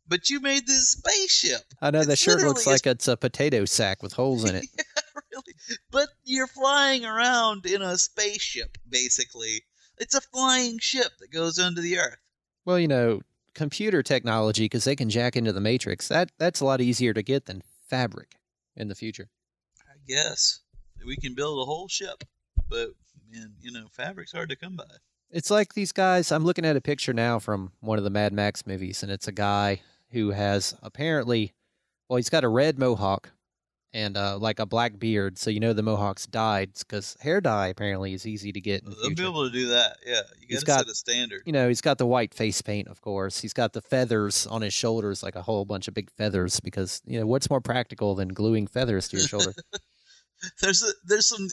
[0.08, 1.62] but you made this spaceship.
[1.80, 4.66] I know the shirt looks like it's a potato sack with holes in it.
[4.78, 8.78] yeah, really, but you're flying around in a spaceship.
[8.88, 9.62] Basically,
[9.98, 12.16] it's a flying ship that goes under the Earth.
[12.64, 13.20] well, you know,
[13.54, 16.08] computer technology because they can jack into the matrix.
[16.08, 18.36] That that's a lot easier to get than fabric
[18.76, 19.28] in the future.
[19.80, 20.60] I guess
[21.06, 22.24] we can build a whole ship,
[22.68, 22.90] but
[23.30, 24.84] man, you know, fabric's hard to come by.
[25.30, 26.30] It's like these guys.
[26.30, 29.26] I'm looking at a picture now from one of the Mad Max movies, and it's
[29.26, 29.80] a guy
[30.14, 31.52] who has apparently,
[32.08, 33.32] well, he's got a red mohawk
[33.92, 35.38] and uh, like a black beard.
[35.38, 38.82] So you know the mohawk's dyed because hair dye apparently is easy to get.
[38.82, 39.96] In the They'll be able to do that.
[40.06, 41.42] Yeah, you He's got to set a standard.
[41.46, 43.40] You know, he's got the white face paint, of course.
[43.40, 46.60] He's got the feathers on his shoulders, like a whole bunch of big feathers.
[46.60, 49.52] Because you know, what's more practical than gluing feathers to your shoulder?
[50.60, 51.48] There's a, there's some.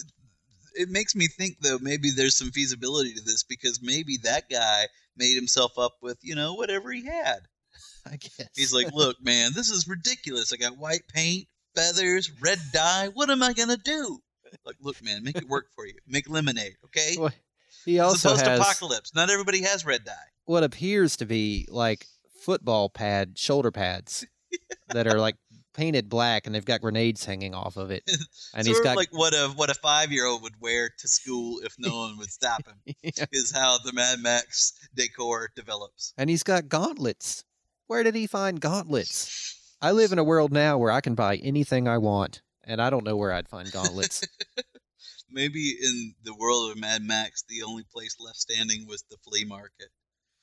[0.74, 4.88] It makes me think though maybe there's some feasibility to this because maybe that guy
[5.16, 7.48] made himself up with you know whatever he had.
[8.12, 10.52] I guess He's like, look, man, this is ridiculous.
[10.54, 13.10] I got white paint, feathers, red dye.
[13.14, 14.20] What am I gonna do?
[14.66, 15.94] Like, look, man, make it work for you.
[16.08, 17.16] Make lemonade, okay?
[17.18, 17.32] Well,
[17.86, 19.16] he It's also a has post-apocalypse.
[19.16, 20.14] Not everybody has red dye.
[20.46, 22.06] what appears to be like
[22.42, 24.26] football pad shoulder pads
[24.90, 25.36] that are like
[25.74, 28.04] painted black, and they've got grenades hanging off of it.
[28.54, 31.08] And he's of got like what a what a five year old would wear to
[31.08, 32.96] school if no one would stop him.
[33.02, 33.26] Yeah.
[33.32, 36.14] Is how the Mad Max decor develops.
[36.18, 37.46] and he's got gauntlets.
[37.92, 39.76] Where did he find gauntlets?
[39.82, 42.90] I live in a world now where I can buy anything I want, and I
[42.90, 44.26] don't know where I'd find gauntlets.
[45.30, 49.44] Maybe in the world of Mad Max, the only place left standing was the flea
[49.44, 49.90] market.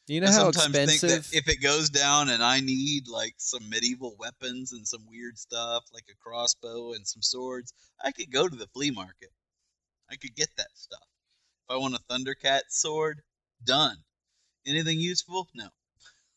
[0.09, 1.31] You know I how sometimes think expensive?
[1.31, 5.39] that if it goes down and I need like some medieval weapons and some weird
[5.39, 7.73] stuff like a crossbow and some swords,
[8.05, 9.31] I could go to the flea market.
[10.11, 11.09] I could get that stuff.
[11.67, 13.23] If I want a Thundercat sword,
[13.65, 13.97] done.
[14.67, 15.49] Anything useful?
[15.55, 15.69] No.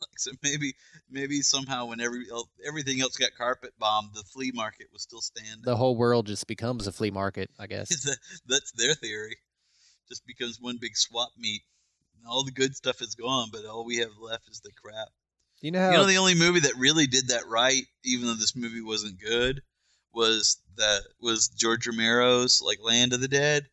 [0.02, 0.74] Like so maybe
[1.10, 2.26] maybe somehow when every
[2.66, 5.62] everything else got carpet bombed, the flea market was still standing.
[5.64, 7.90] the whole world just becomes a flea market, I guess.
[8.48, 9.38] That's their theory.
[10.10, 11.62] Just becomes one big swap meet.
[12.28, 15.08] All the good stuff is gone, but all we have left is the crap.
[15.62, 15.92] You know how?
[15.92, 19.20] You know, the only movie that really did that right, even though this movie wasn't
[19.20, 19.62] good,
[20.14, 23.68] was that was George Romero's like Land of the Dead,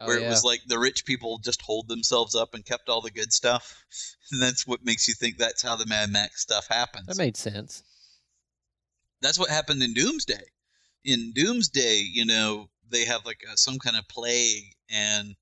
[0.00, 0.26] oh, where yeah.
[0.26, 3.32] it was like the rich people just hold themselves up and kept all the good
[3.32, 3.84] stuff,
[4.32, 7.06] and that's what makes you think that's how the Mad Max stuff happens.
[7.06, 7.82] that made sense.
[9.20, 10.44] that's what happened in Doomsday.
[11.04, 15.34] In Doomsday, you know, they have like a, some kind of plague, and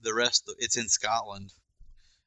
[0.00, 1.52] the rest of, it's in Scotland,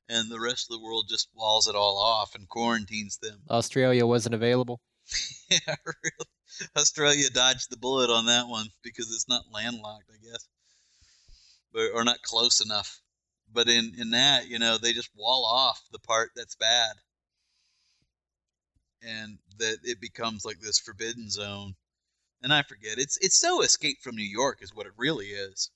[0.10, 3.42] and the rest of the world just walls it all off and quarantines them.
[3.50, 4.82] Australia wasn't available.
[5.50, 6.30] yeah, really.
[6.76, 10.48] Australia dodged the bullet on that one because it's not landlocked, I guess,
[11.76, 13.02] or not close enough.
[13.52, 16.96] But in in that, you know, they just wall off the part that's bad,
[19.02, 21.76] and that it becomes like this forbidden zone.
[22.42, 25.72] And I forget it's it's so Escape from New York is what it really is,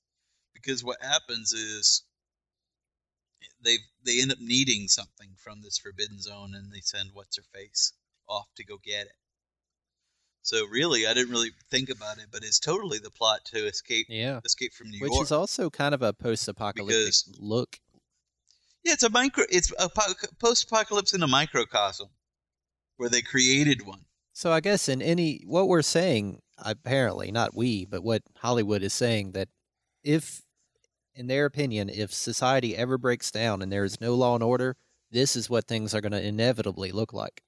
[0.53, 2.03] because what happens is
[3.63, 7.43] they they end up needing something from this forbidden zone, and they send what's her
[7.53, 7.93] face
[8.27, 9.18] off to go get it.
[10.41, 14.08] So really, I didn't really think about it, but it's totally the plot to escape
[14.10, 15.19] Yeah, escape from New which York.
[15.19, 17.78] Which is also kind of a post-apocalyptic look.
[18.84, 19.43] yeah, it's a micro.
[19.49, 19.89] It's a
[20.39, 22.10] post-apocalypse in a microcosm,
[22.97, 24.06] where they created one.
[24.34, 28.93] So I guess in any what we're saying, apparently not we, but what Hollywood is
[28.93, 29.49] saying that
[30.04, 30.41] if,
[31.13, 34.78] in their opinion, if society ever breaks down and there is no law and order,
[35.12, 37.43] this is what things are going to inevitably look like.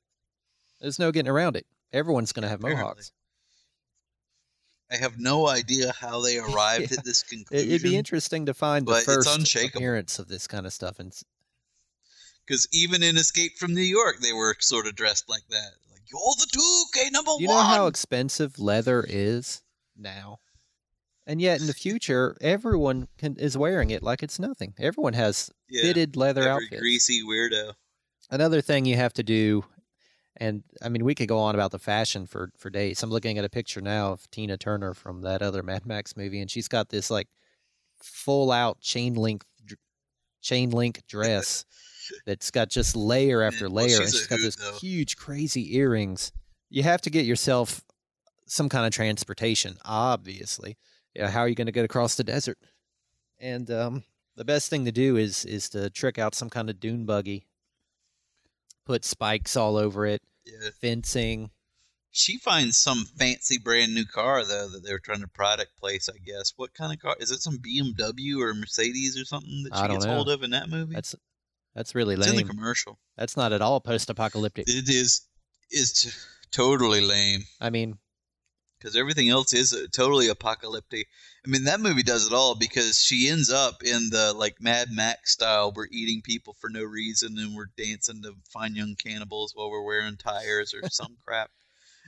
[0.82, 1.66] There's no getting around it.
[1.94, 2.84] Everyone's going to have Apparently.
[2.84, 3.12] mohawks.
[4.92, 6.98] I have no idea how they arrived Yeah.
[7.00, 7.70] at this conclusion.
[7.70, 11.00] it'd be interesting to find the first appearance of this kind of stuff.
[11.00, 11.14] And
[12.46, 15.72] because even in Escape from New York, they were sort of dressed like that.
[15.92, 17.42] Like you're the two, K eh, number you one.
[17.42, 19.62] You know how expensive leather is
[19.98, 20.40] now,
[21.26, 24.74] and yet in the future, everyone can, is wearing it like it's nothing.
[24.78, 26.82] Everyone has yeah, fitted leather outfits.
[26.82, 27.74] greasy weirdo.
[28.30, 29.64] Another thing you have to do,
[30.38, 33.04] and I mean, we could go on about the fashion for for days.
[33.04, 36.40] I'm looking at a picture now of Tina Turner from that other Mad Max movie,
[36.40, 37.28] and she's got this like
[38.02, 39.44] full out chain link
[40.42, 41.66] chain link dress
[42.26, 46.32] that's got just layer after well, layer, and she's got hoot, those huge crazy earrings.
[46.70, 47.82] You have to get yourself
[48.48, 50.78] some kind of transportation, obviously.
[51.14, 52.58] Yeah, how are you going to get across the desert?
[53.40, 54.04] And um,
[54.36, 57.48] the best thing to do is is to trick out some kind of dune buggy,
[58.92, 60.70] put spikes all over it, Yeah.
[60.82, 61.50] fencing.
[62.14, 66.10] She finds some fancy brand new car though that they were trying to product place.
[66.10, 66.52] I guess.
[66.58, 67.42] What kind of car is it?
[67.42, 70.16] Some BMW or Mercedes or something that she gets know.
[70.16, 70.94] hold of in that movie?
[70.94, 71.16] That's
[71.74, 72.48] that's really it's in the lame.
[72.50, 73.00] commercial.
[73.16, 74.68] That's not at all post-apocalyptic.
[74.68, 75.22] It is
[75.70, 76.10] is t-
[76.52, 77.98] totally lame I mean,
[78.82, 81.08] because everything else is uh, totally apocalyptic.
[81.46, 84.90] I mean, that movie does it all because she ends up in the like Mad
[84.92, 85.72] Max style.
[85.76, 89.84] We're eating people for no reason and we're dancing to Fine Young Cannibals while we're
[89.84, 91.52] wearing tires or some crap.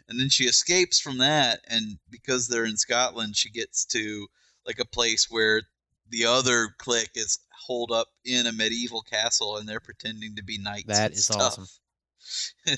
[0.09, 4.27] And then she escapes from that, and because they're in Scotland, she gets to
[4.67, 5.61] like a place where
[6.09, 10.57] the other clique is holed up in a medieval castle and they're pretending to be
[10.57, 10.87] knights.
[10.87, 11.57] That is stuff.
[11.57, 11.67] awesome.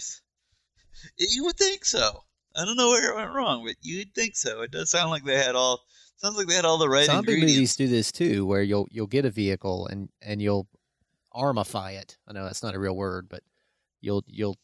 [1.18, 2.24] You would think so.
[2.56, 4.62] I don't know where it went wrong, but you'd think so.
[4.62, 5.82] It does sound like they had all.
[6.18, 9.08] Sounds like they had all the right Zombie movies do this too, where you'll you'll
[9.08, 10.68] get a vehicle and and you'll
[11.34, 12.18] armify it.
[12.28, 13.42] I know that's not a real word, but
[14.00, 14.58] you'll you'll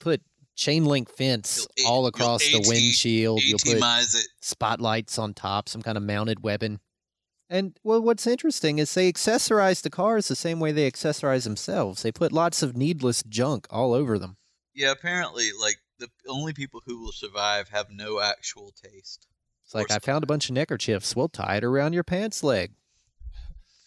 [0.00, 0.22] put
[0.56, 3.42] chain link fence You'll all across the AT windshield.
[3.42, 4.28] You'll put it.
[4.40, 6.80] spotlights on top, some kind of mounted weapon.
[7.50, 12.02] And well, what's interesting is they accessorize the cars the same way they accessorize themselves.
[12.02, 14.38] They put lots of needless junk all over them.
[14.74, 19.26] Yeah, apparently, like the only people who will survive have no actual taste.
[19.64, 21.14] It's like I found a bunch of neckerchiefs.
[21.16, 22.72] We'll tie it around your pants leg.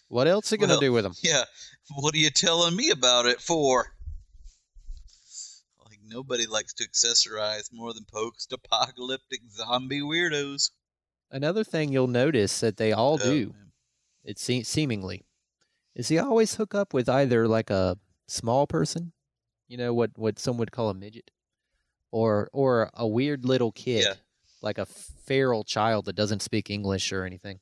[0.08, 1.12] What else are you gonna do with them?
[1.22, 1.44] Yeah,
[1.94, 3.92] what are you telling me about it for?
[5.84, 10.70] Like nobody likes to accessorize more than post-apocalyptic zombie weirdos.
[11.30, 13.72] Another thing you'll notice that they all Oh, do, man.
[14.24, 15.26] it se- seemingly,
[15.94, 19.12] is they always hook up with either like a small person,
[19.68, 21.30] you know what what some would call a midget,
[22.10, 24.14] or or a weird little kid, Yeah.
[24.62, 27.60] like a feral child that doesn't speak English or anything.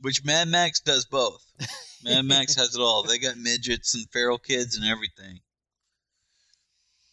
[0.00, 1.42] Which Mad Max does both.
[2.04, 3.02] Mad Max has it all.
[3.04, 5.40] They got midgets and feral kids and everything.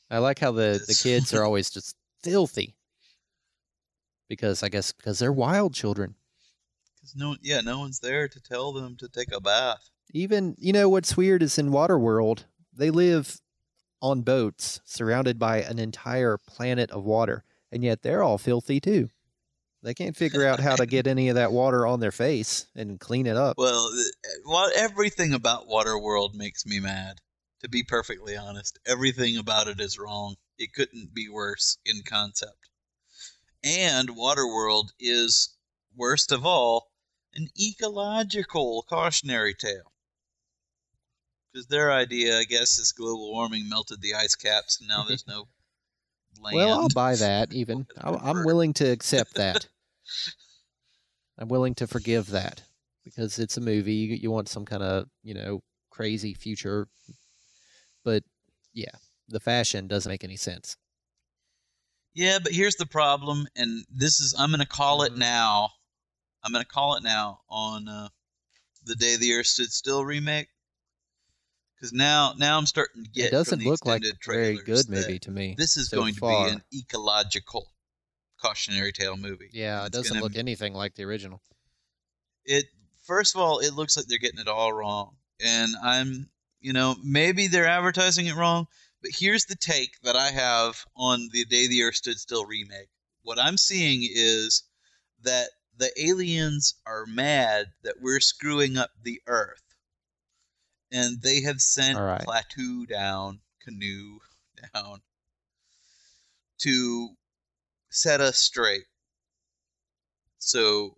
[0.10, 2.76] I like how the the kids are always just filthy,
[4.28, 6.16] because I guess because they're wild children.
[7.02, 9.90] Cause no, yeah, no one's there to tell them to take a bath.
[10.14, 12.44] Even you know what's weird is in Waterworld
[12.74, 13.40] they live
[14.02, 19.10] on boats surrounded by an entire planet of water, and yet they're all filthy too.
[19.84, 23.00] They can't figure out how to get any of that water on their face and
[23.00, 23.58] clean it up.
[23.58, 27.20] Well, eh, well, everything about Waterworld makes me mad.
[27.62, 30.36] To be perfectly honest, everything about it is wrong.
[30.58, 32.70] It couldn't be worse in concept.
[33.64, 35.56] And Waterworld is,
[35.96, 36.92] worst of all,
[37.34, 39.91] an ecological cautionary tale.
[41.52, 45.28] Because their idea, I guess, is global warming melted the ice caps, and now there's
[45.28, 45.48] no
[46.40, 46.56] land.
[46.56, 47.54] Well, I'll buy that.
[47.54, 49.68] Even I'll, I'm willing to accept that.
[51.38, 52.64] I'm willing to forgive that
[53.04, 53.94] because it's a movie.
[53.94, 56.88] You, you want some kind of you know crazy future,
[58.04, 58.24] but
[58.74, 58.92] yeah,
[59.28, 60.78] the fashion doesn't make any sense.
[62.14, 65.18] Yeah, but here's the problem, and this is I'm gonna call it Mhm.
[65.20, 65.70] now.
[66.44, 68.10] I'm gonna call it now on uh,
[68.84, 70.50] the day the Earth stood still remake.
[71.82, 73.30] Because now, now I'm starting to get.
[73.30, 75.56] it doesn't look like a very good movie to me.
[75.58, 76.46] This is so going far.
[76.46, 77.70] to be an ecological
[78.40, 79.50] cautionary tale movie.
[79.52, 81.42] Yeah, it doesn't gonna- look anything like the original.
[82.46, 82.66] it
[83.04, 86.30] first of all it looks like they're getting it all wrong and i'm
[86.60, 88.68] you know maybe they're advertising it wrong
[89.02, 92.90] but here's the take that i have on the day the earth stood still remake
[93.24, 94.64] what i'm seeing is
[95.22, 99.62] that the aliens are mad that we're screwing up the earth
[100.92, 102.22] and they have sent All right.
[102.22, 104.18] Klaatu down Keanu
[104.74, 105.02] down
[106.60, 107.10] to
[107.90, 108.86] set us straight
[110.38, 110.98] so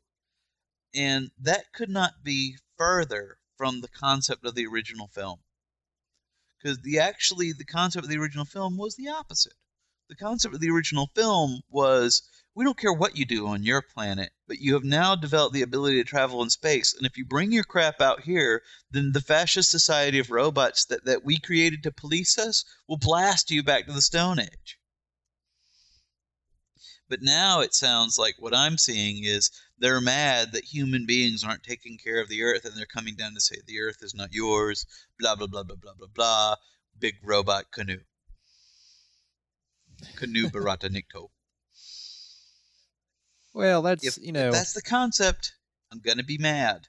[0.96, 5.39] and that could not be further from the concept of the original film.
[6.58, 9.54] Because the actually the concept of the original film was the opposite.
[10.10, 12.24] The concept of the original film was
[12.56, 15.64] we don't care what you do on your planet, but you have now developed the
[15.64, 16.93] ability to travel in space.
[16.93, 21.06] And if you bring your crap out here, then the fascist society of robots that,
[21.06, 24.78] that we created to police us will blast you back to the Stone Age.
[27.10, 31.64] But now it sounds like what I'm seeing is they're mad that human beings aren't
[31.64, 34.32] taking care of the earth and they're coming down to say the earth is not
[34.32, 34.86] yours,
[35.20, 36.56] blah, blah, blah, blah, blah, blah, blah.
[36.97, 37.99] Big robot Keanu.
[40.16, 41.30] Keanu Barada Nikto.
[43.54, 45.54] Well, that's If, you know if that's the concept,
[45.91, 46.88] I'm going to be mad.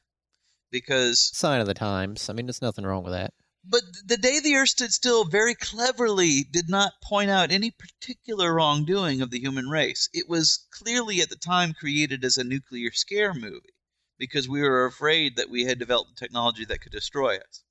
[0.70, 2.28] Because sign of the times.
[2.28, 3.32] I mean, there's nothing wrong with that.
[3.66, 8.52] But the day the Earth stood still very cleverly did not point out any particular
[8.52, 10.08] wrongdoing of the human race.
[10.12, 13.74] It was clearly at the time created as a nuclear scare movie
[14.18, 17.62] because we were afraid that we had developed technology that could destroy us.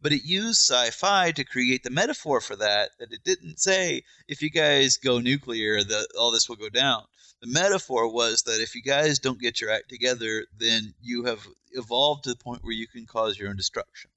[0.00, 4.04] But it used sci fi to create the metaphor for that, that it didn't say,
[4.26, 7.04] if you guys go nuclear, the, all this will go down.
[7.40, 11.46] The metaphor was that if you guys don't get your act together, then you have
[11.72, 14.10] evolved to the point where you can cause your own destruction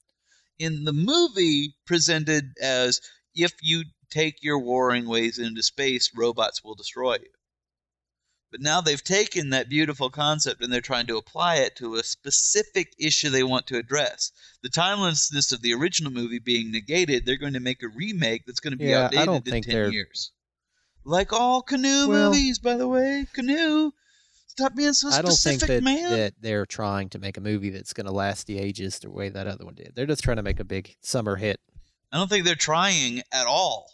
[0.61, 3.01] in the movie presented as
[3.35, 7.31] if you take your warring ways into space, robots will destroy you.
[8.51, 12.03] But now they've taken that beautiful concept and they're trying to apply it to a
[12.03, 14.31] specific issue they want to address.
[14.61, 18.59] The timelessness of the original movie being negated, they're going to make a remake that's
[18.59, 20.31] going to be Yeah, I outdated don't in think 10 years.
[21.03, 23.27] Like all Keanu Well- movies, by the way.
[23.35, 23.91] Keanu.
[24.47, 26.11] Stop being so I don't think that, man.
[26.11, 29.29] that they're trying to make a movie that's going to last the ages the way
[29.29, 29.93] that other one did.
[29.95, 31.61] They're just trying to make a big summer hit.
[32.11, 33.89] I don't think they're trying at all.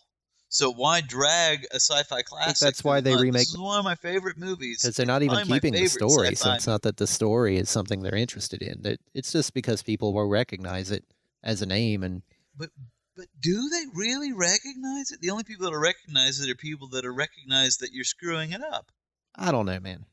[0.50, 2.58] So why drag a sci-fi classic?
[2.58, 4.82] that's why they remake- This is one of my favorite movies.
[4.82, 8.02] Because they're not even keeping the story, so it's not that the story is something
[8.02, 8.82] they're interested in.
[8.82, 11.04] That it's just because people will recognize it
[11.44, 12.24] as a name, and
[12.58, 12.72] But
[13.18, 15.20] but do they really recognize it?
[15.22, 18.62] The only people that recognize it are people that are recognize that you're screwing it
[18.62, 18.92] up.
[19.36, 20.06] I don't know, man.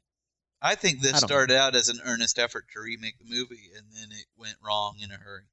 [0.63, 3.87] I think this I started out as an earnest effort to remake the movie, and
[3.93, 5.45] then it went wrong in a hurry.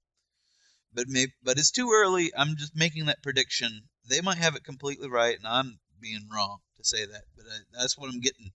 [0.94, 2.32] But maybe, but it's too early.
[2.36, 3.82] I'm just making that prediction.
[4.08, 7.24] They might have it completely right, and I'm being wrong to say that.
[7.36, 8.52] But I, that's what I'm getting.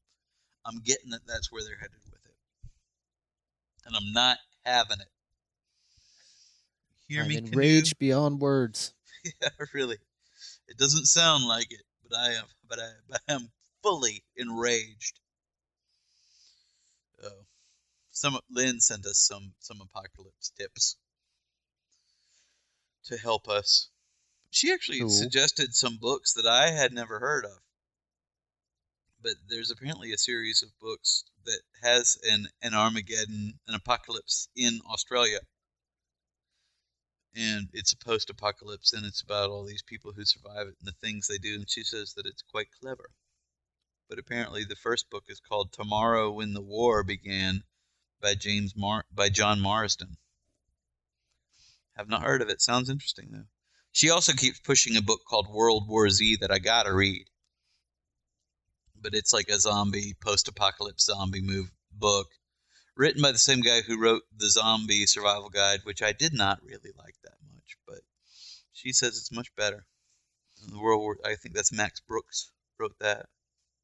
[0.64, 2.68] I'm getting that that's where they're headed with it,
[3.84, 5.08] and I'm not having it.
[7.08, 8.94] Hear I'm me, enraged beyond words.
[9.24, 9.98] yeah, really.
[10.68, 12.44] It doesn't sound like it, but I am.
[12.68, 13.50] But I, but I am
[13.82, 15.20] fully enraged.
[17.22, 17.46] Oh,
[18.10, 20.96] some Lynn sent us some some apocalypse tips
[23.04, 23.88] to help us.
[24.50, 25.10] She actually Cool.
[25.10, 27.58] suggested some books that I had never heard of.
[29.22, 34.80] But there's apparently a series of books that has an an Armageddon, an apocalypse in
[34.90, 35.40] Australia
[37.36, 41.06] and it's a post-apocalypse and it's about all these people who survive it and the
[41.06, 43.10] things they do and she says that it's quite clever.
[44.08, 47.62] But apparently the first book is called tomorrow when the war began
[48.22, 50.16] by james Mar- by john marsden.
[51.96, 52.62] Have not heard of it.
[52.62, 53.48] Sounds interesting though.
[53.92, 57.28] She also keeps pushing a book called world war z that i gotta read.
[58.98, 62.28] But it's like a zombie post-apocalypse zombie move book
[62.96, 66.62] written by the same guy who wrote the zombie survival guide which i did not
[66.62, 68.00] really like that much but
[68.72, 69.86] she says it's much better.
[70.68, 73.26] The world war i think that's max brooks wrote that.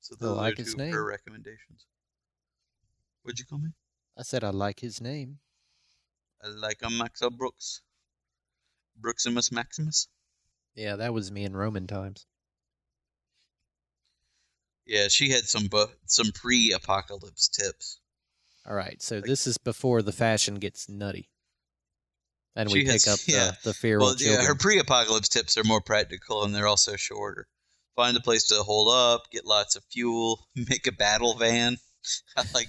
[0.00, 1.08] So oh, I those like are his two of her name.
[1.08, 1.86] recommendations.
[3.22, 3.70] What'd you call me?
[4.18, 5.38] I said I like his name.
[6.42, 7.82] i like a max brooks.
[9.00, 10.08] Brooksimus maximus?
[10.74, 12.26] Yeah, that was me in Roman times.
[14.86, 18.00] yeah she had some bu- some pre-apocalypse tips
[18.66, 21.28] All right, so Like- this is before the fashion gets nutty,
[22.54, 23.52] and we pick has- up the, yeah.
[23.64, 24.40] the feral well, children.
[24.40, 27.48] yeah, her pre-apocalypse tips are more practical and they're also shorter.
[27.96, 31.76] Find a place to hold up, get lots of fuel, make a battle van.
[32.36, 32.68] I like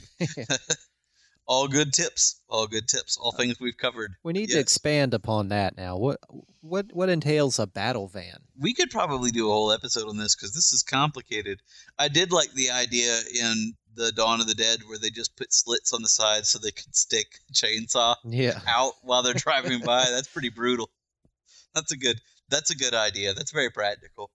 [1.46, 2.42] all good tips.
[2.50, 3.18] All good tips.
[3.18, 4.14] All uh, things we've covered.
[4.24, 5.98] we need to expand upon that now.
[5.98, 6.20] What
[6.62, 8.38] what what entails a battle van?
[8.60, 11.60] We could probably do a whole episode on this because this is complicated.
[11.98, 15.54] I did like the idea in the Dawn of the Dead where they just put
[15.54, 20.06] slits on the side so they could stick chainsaw Yeah, out while they're driving by.
[20.10, 20.90] That's pretty brutal.
[21.76, 22.20] That's a good.
[22.50, 23.34] That's a good idea.
[23.34, 24.30] That's very practical.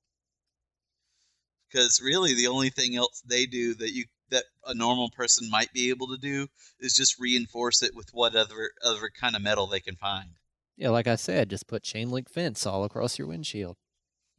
[1.71, 5.73] Because really, the only thing else they do that you that a normal person might
[5.73, 6.49] be able to do
[6.81, 10.31] is just reinforce it with what other other kind of metal they can find.
[10.77, 10.89] yeah.
[10.91, 13.77] Like I said, just put chain link fence all across your windshield.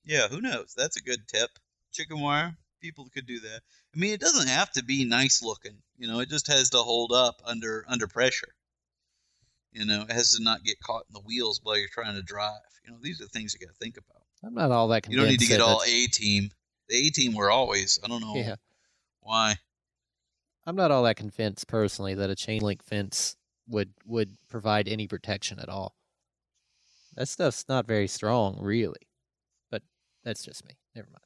[0.04, 0.74] Yeah, who knows?
[0.76, 1.52] That's a good tip.
[1.92, 2.58] Chicken wire.
[2.82, 3.62] People could do that.
[3.96, 5.78] I mean, it doesn't have to be nice looking.
[5.98, 8.54] You know, it just has to hold up under under pressure.
[9.72, 12.24] You know, it has to not get caught in the wheels while you're trying to
[12.24, 12.60] drive.
[12.86, 14.24] You know, these are things you got to think about.
[14.44, 15.20] I'm not all that convinced.
[15.20, 16.50] You don't need to get all A team.
[16.88, 18.00] The A team were always.
[18.04, 18.56] I don't know Yeah,
[19.22, 19.56] why.
[20.66, 23.36] I'm not all that convinced personally that a chain link fence
[23.68, 25.96] would would provide any protection at all.
[27.16, 29.08] That stuff's not very strong, really.
[29.70, 29.84] But
[30.24, 30.78] that's just me.
[30.96, 31.24] Never mind.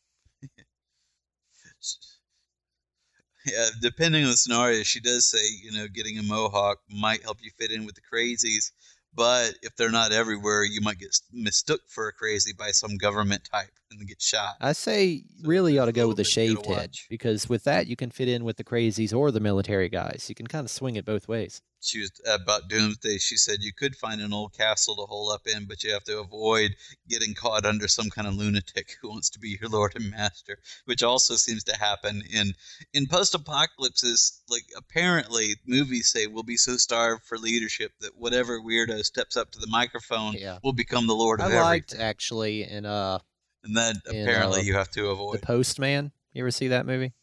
[3.46, 7.40] Yeah, depending on the scenario, she does say you know getting a mohawk might help
[7.42, 8.72] you fit in with the crazies,
[9.16, 13.48] but if they're not everywhere, you might get mistook for a crazy by some government
[13.52, 14.56] type and get shot.
[14.60, 17.48] I say So really ought to go with the little bit you shaved head because
[17.48, 20.26] with that you can fit in with the crazies or the military guys.
[20.30, 21.62] You can kind of swing it both ways.
[21.82, 25.30] she was uh, about doomsday she said you could find an old castle to hole
[25.30, 26.72] up in but you have to avoid
[27.10, 30.58] getting caught under some kind of lunatic who wants to be your lord and master
[30.86, 32.54] which also seems to happen in
[32.94, 39.03] in post-apocalypses like apparently movies say we'll be so starved for leadership that whatever weirdo
[39.04, 40.60] steps up to the microphone Yeah.
[40.64, 43.20] will become the lord of I liked everything actually in uh
[43.64, 46.12] and then in, apparently uh, you have to avoid the Postman.
[46.34, 47.14] You ever see that movie?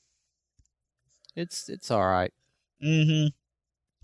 [1.36, 2.32] It's it's all right.
[2.82, 3.28] mm-hmm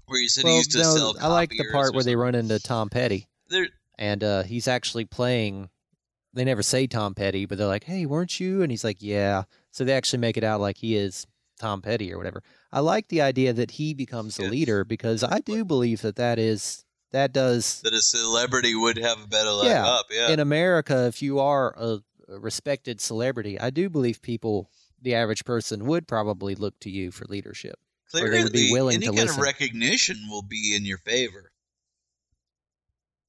[0.07, 2.35] where you said he used to no, sell I like the part where they run
[2.35, 3.69] into Tom Petty There-
[3.99, 5.71] and uh, he's actually playing.
[6.35, 9.45] They never say Tom Petty, but they're like, "Hey, weren't you?" And he's like, "Yeah."
[9.71, 11.27] So they actually make it out like he is
[11.59, 12.43] Tom Petty or whatever.
[12.71, 16.39] I like the idea that he becomes the leader because I do believe that that
[16.39, 16.85] is
[17.17, 21.07] that does that a celebrity would have a better leg Yeah, up yeah in America.
[21.07, 26.07] If you are a, a respected celebrity, I do believe people, the average person, would
[26.07, 27.79] probably look to you for leadership.
[28.11, 29.41] Clearly, they would be willing any to kind listen.
[29.41, 31.53] of recognition will be in your favor.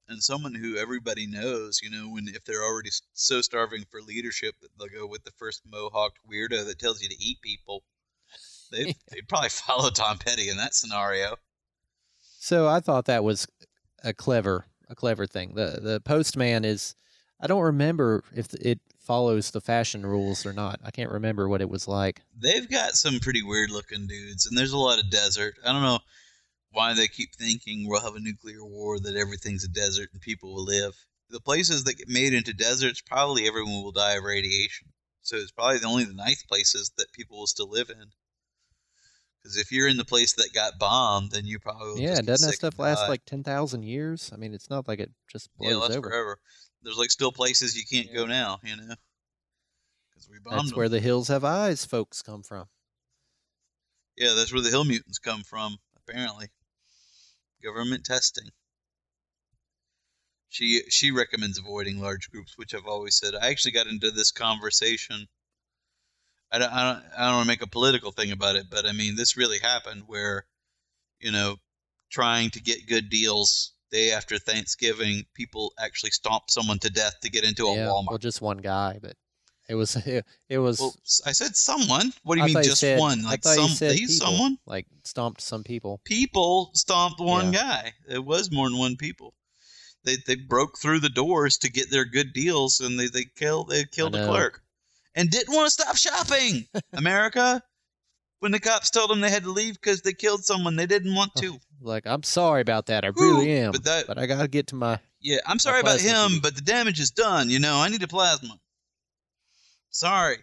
[0.09, 4.55] And someone who everybody knows, you know, when if they're already so starving for leadership
[4.61, 7.83] that they'll go with the first mohawked weirdo that tells you to eat people.
[8.69, 11.37] They they'd probably follow Tom Petty in that scenario.
[12.39, 13.47] So I thought that was
[14.07, 15.53] a clever, a clever thing.
[15.55, 16.95] The the postman is,
[17.41, 20.79] I don't remember if it follows the fashion rules or not.
[20.83, 22.21] I can't remember what it was like.
[22.35, 25.55] They've got some pretty weird looking dudes, and there's a lot of desert.
[25.65, 25.99] I don't know
[26.71, 30.53] why they keep thinking we'll have a nuclear war that everything's a desert and people
[30.53, 30.93] will live.
[31.29, 34.89] The places that get made into deserts, probably everyone will die of radiation.
[35.21, 38.11] So it's probably the only the nice places that people will still live in.
[39.47, 42.49] Because if you're in the place that got bombed, then you probably yeah, just doesn't
[42.49, 44.29] that stuff last like ten thousand years?
[44.33, 46.09] I mean, it's not like it just blows yeah, it lasts over.
[46.09, 46.39] forever.
[46.83, 48.93] There's like still places you can't go now, you know,
[50.09, 50.77] because we bombed That's them.
[50.77, 52.65] where the hills have eyes, folks come from.
[54.17, 56.47] Yeah, that's where the hill mutants come from, apparently.
[57.63, 58.49] Government testing.
[60.49, 63.33] She she recommends avoiding large groups, which I've always said.
[63.33, 65.29] I actually got into this conversation.
[66.51, 68.85] I don't, I don't, I don't want to make a political thing about it, but
[68.85, 70.45] I mean, this really happened where,
[71.19, 71.57] you know,
[72.09, 77.29] trying to get good deals day after Thanksgiving, people actually stomp someone to death to
[77.29, 78.09] get into a yeah, Walmart.
[78.09, 79.15] well, just one guy, but
[79.69, 80.79] it was it, it was.
[80.79, 80.95] Well,
[81.25, 82.13] I said someone.
[82.23, 83.23] What do you I mean just said, one?
[83.23, 84.57] Like some he's someone?
[84.65, 86.01] like stomped some people.
[86.05, 87.59] people stomped one Yeah.
[87.59, 87.93] guy.
[88.09, 89.33] It was more than one people.
[90.03, 93.69] They they broke through the doors to get their good deals, and they they killed
[93.69, 94.27] they killed the know.
[94.27, 94.61] clerk,
[95.17, 96.65] and didn't want to stop shopping.
[96.93, 97.61] America,
[98.39, 101.13] when the cops told them they had to leave because they killed someone, they didn't
[101.13, 101.57] want to.
[101.79, 103.05] Like, I'm sorry about that.
[103.05, 103.71] I really am.
[103.71, 104.99] but that- I gotta get to my.
[105.21, 107.51] Yeah, I'm sorry about him, but the damage is done.
[107.51, 108.57] You know, I need a plasma.
[109.91, 110.37] Sorry,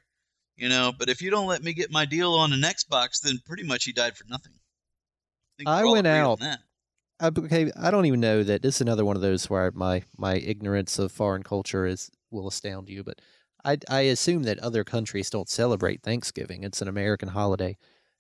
[0.57, 3.41] you know, but if you don't let me get my deal on an Xbox, then
[3.45, 4.53] pretty much he died for nothing.
[5.57, 6.41] think I went out.
[7.21, 10.05] I, okay, I don't even know that this is another one of those where my
[10.17, 13.03] my ignorance of foreign culture is will astound you.
[13.03, 13.21] But
[13.65, 16.65] I I assume that other countries don't celebrate Thanksgiving.
[16.65, 17.77] It's an American holiday,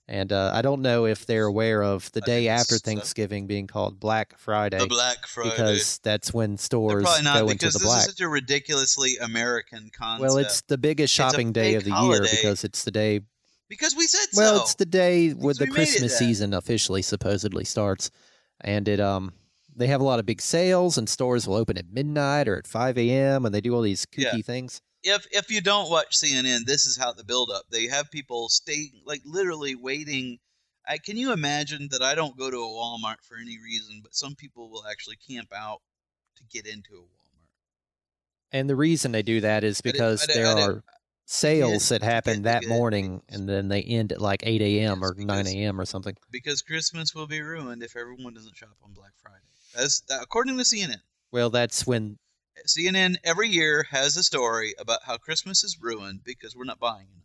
[0.08, 3.66] and uh, I don't know if they're aware of the I day after Thanksgiving being
[3.66, 5.50] called Black Friday The Black Friday.
[5.50, 9.16] because that's when stores probably not go into because the this is such a ridiculously
[9.18, 10.22] American concept.
[10.22, 13.20] Well, it's the biggest shopping day of the year because it's the day.
[13.68, 14.62] because we said Well, so.
[14.62, 18.10] it's the day where the we made it Christmas season officially supposedly starts,
[18.60, 19.32] and it um
[19.76, 22.66] they have a lot of big sales and stores will open at midnight or at
[22.66, 23.44] five a.m.
[23.44, 24.42] and they do all these kooky Yeah.
[24.42, 24.80] things.
[25.04, 27.64] If if you don't watch CNN, this is how the build up.
[27.70, 30.38] They have people stay like literally waiting.
[30.86, 34.14] I, can you imagine that I don't go to a Walmart for any reason, but
[34.14, 35.80] some people will actually camp out
[36.36, 37.48] to get into a Walmart.
[38.52, 40.84] And the reason they do that is because I there are
[41.26, 45.00] sales that happen that morning and then they end at like eight a.m.
[45.00, 45.80] Yes, or nine a.m.
[45.80, 46.14] or something.
[46.30, 49.38] Because Christmas will be ruined if everyone doesn't shop on Black Friday.
[49.74, 51.00] That's that, according to CNN.
[51.32, 52.18] Well, that's when
[52.66, 57.08] CNN every year has a story about how Christmas is ruined because we're not buying
[57.12, 57.24] enough.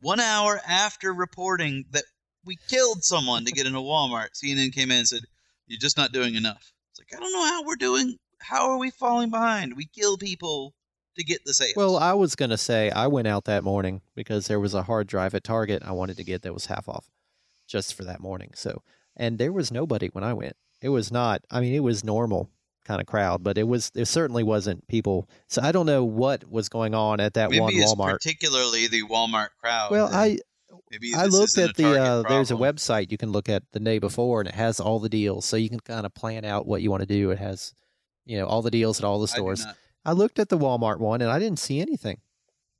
[0.00, 2.04] One hour after reporting that
[2.44, 5.22] we killed someone to get into Walmart, CNN came in and said,
[5.66, 6.72] You're just not doing enough.
[6.90, 8.18] It's like, I don't know how we're doing.
[8.40, 9.76] How are we falling behind?
[9.76, 10.74] We kill people
[11.16, 11.74] to get the sales.
[11.76, 14.82] Well, I was going to say I went out that morning because there was a
[14.82, 17.06] hard drive at Target I wanted to get that was half off
[17.68, 18.50] just for that morning.
[18.54, 18.82] So,
[19.16, 20.56] and there was nobody when I went.
[20.80, 22.50] It was not, I mean, it was normal
[22.84, 25.28] kind of crowd, but it was, it certainly wasn't people.
[25.48, 28.12] So I don't know what was going on at that Maybe one it's Walmart.
[28.12, 29.90] particularly the Walmart crowd.
[29.90, 30.08] Well.
[30.12, 30.38] I,
[30.90, 33.98] Maybe I looked at the, uh, there's a website you can look at the day
[33.98, 35.44] before and it has all the deals.
[35.46, 37.30] So you can kind of plan out what you want to do.
[37.30, 37.72] It has,
[38.26, 39.64] you know, all the deals at all the stores.
[39.64, 42.20] not- I looked at the Walmart one and I didn't see anything.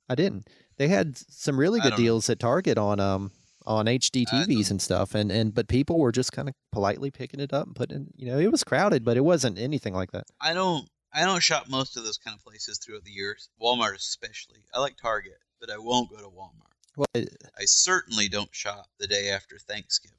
[0.09, 0.47] I didn't.
[0.77, 2.03] They had some really good don't know.
[2.05, 3.31] deals at Target on um
[3.65, 7.39] on HD TVs and stuff, and and but people were just kind of politely picking
[7.39, 8.07] it up and putting.
[8.15, 10.25] You know, it was crowded, but it wasn't anything like that.
[10.41, 13.49] I don't I don't shop most of those kind of places throughout the years.
[13.61, 14.59] Walmart especially.
[14.73, 16.73] I like Target, but I won't go to Walmart.
[16.97, 20.17] Well, it- I certainly don't shop the day after Thanksgiving.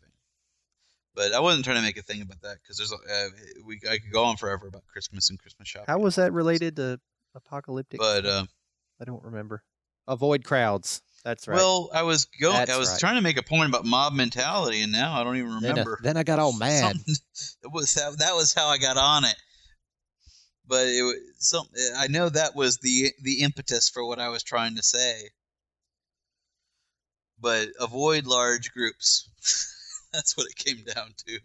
[1.14, 3.28] But I wasn't trying to make a thing about that because there's uh,
[3.64, 5.86] we I could go on forever about Christmas and Christmas shopping.
[5.86, 6.98] how was that related to
[7.36, 8.00] apocalyptic?
[8.00, 8.46] But uh,
[9.00, 9.62] I don't remember.
[10.08, 11.02] Avoid crowds.
[11.24, 11.56] That's right.
[11.56, 12.68] well, I was going.
[12.68, 13.00] I was right.
[13.00, 15.68] trying to make a point about mob mentality, and now I don't even then, uh,
[15.68, 15.98] remember.
[16.02, 16.96] then I got all mad.
[17.62, 19.36] That was that, that was how I got on it.
[20.66, 21.66] But it was some.
[21.96, 25.30] I know that was the the impetus for what I was trying to say.
[27.40, 29.28] But avoid large groups.
[30.12, 31.40] that's what it came down to.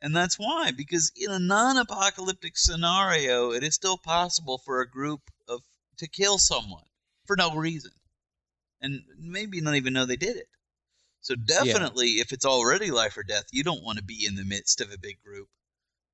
[0.00, 5.22] And that's why, because in a non-apocalyptic scenario, it is still possible for a group
[5.48, 5.62] of
[5.96, 6.84] to kill someone
[7.26, 7.90] for no reason,
[8.80, 10.48] and maybe not even know they did it.
[11.20, 14.44] So definitely, if it's already life or death, you don't want to be in the
[14.44, 15.48] midst of a big group.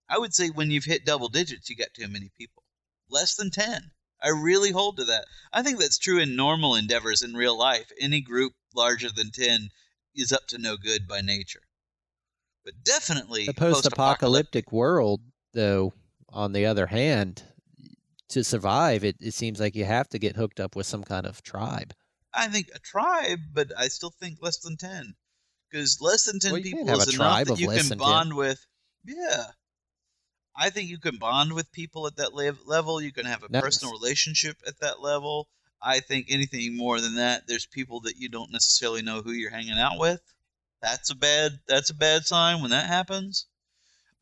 [0.08, 2.62] I would say when you've hit double digits, you got too many people.
[3.08, 3.90] Less than 10.
[4.22, 5.26] I really hold to that.
[5.52, 7.90] I think that's true in normal endeavors in real life.
[8.00, 9.68] Any group larger than 10
[10.14, 11.60] is up to no good by nature.
[12.64, 15.20] But definitely, The post apocalyptic world,
[15.52, 15.92] though,
[16.30, 17.42] on the other hand,
[18.30, 21.26] to survive, it, it seems like you have to get hooked up with some kind
[21.26, 21.92] of tribe.
[22.34, 25.14] I think a tribe, but I still think less than 10.
[25.70, 27.98] Because less than 10 Well, people is enough that you can than 10.
[27.98, 28.64] bond with.
[29.04, 29.46] Yeah.
[30.56, 33.00] I think you can bond with people at that lev- level.
[33.00, 35.48] You can have a personal relationship at that level.
[35.82, 39.50] I think anything more than that, there's people that you don't necessarily know who you're
[39.50, 40.20] hanging out with.
[40.80, 43.46] That's a bad that's a bad sign when that happens.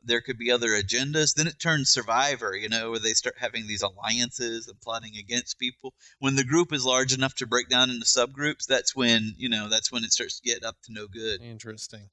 [0.05, 1.33] There could be other agendas.
[1.33, 5.57] Then it turns survivor, you know, where they start having these alliances and plotting against
[5.59, 5.93] people.
[6.19, 9.69] When the group is large enough to break down into subgroups, that's when, you know,
[9.69, 11.41] that's when it starts to get up to no good.
[11.41, 12.09] Interesting.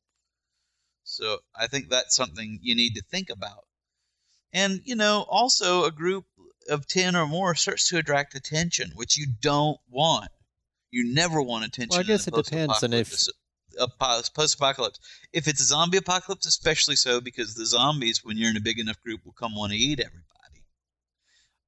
[1.04, 3.64] So I think that's something you need to think about.
[4.52, 6.26] And, you know, also a group
[6.68, 10.30] of 10 or more starts to attract attention, which you don't want.
[10.90, 11.90] You never want attention.
[11.90, 13.26] Well, I guess it depends on if-
[13.98, 14.98] post apocalypse.
[15.32, 18.78] If it's a zombie apocalypse, especially so because the zombies, when you're in a big
[18.78, 20.26] enough group, will come want to eat everybody.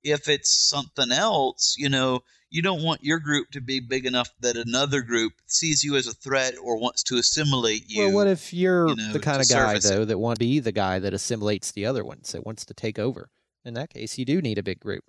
[0.02, 4.28] If it's something else, you know, you don't want your group to be big enough
[4.40, 8.04] that another group sees you as a threat or wants to assimilate you.
[8.04, 9.88] well, what if you're you know, the kind of guy, surface it.
[9.88, 12.74] though, that want to be the guy that assimilates the other ones, that wants to
[12.74, 13.30] take over?
[13.64, 15.04] In that case, you do need a big group.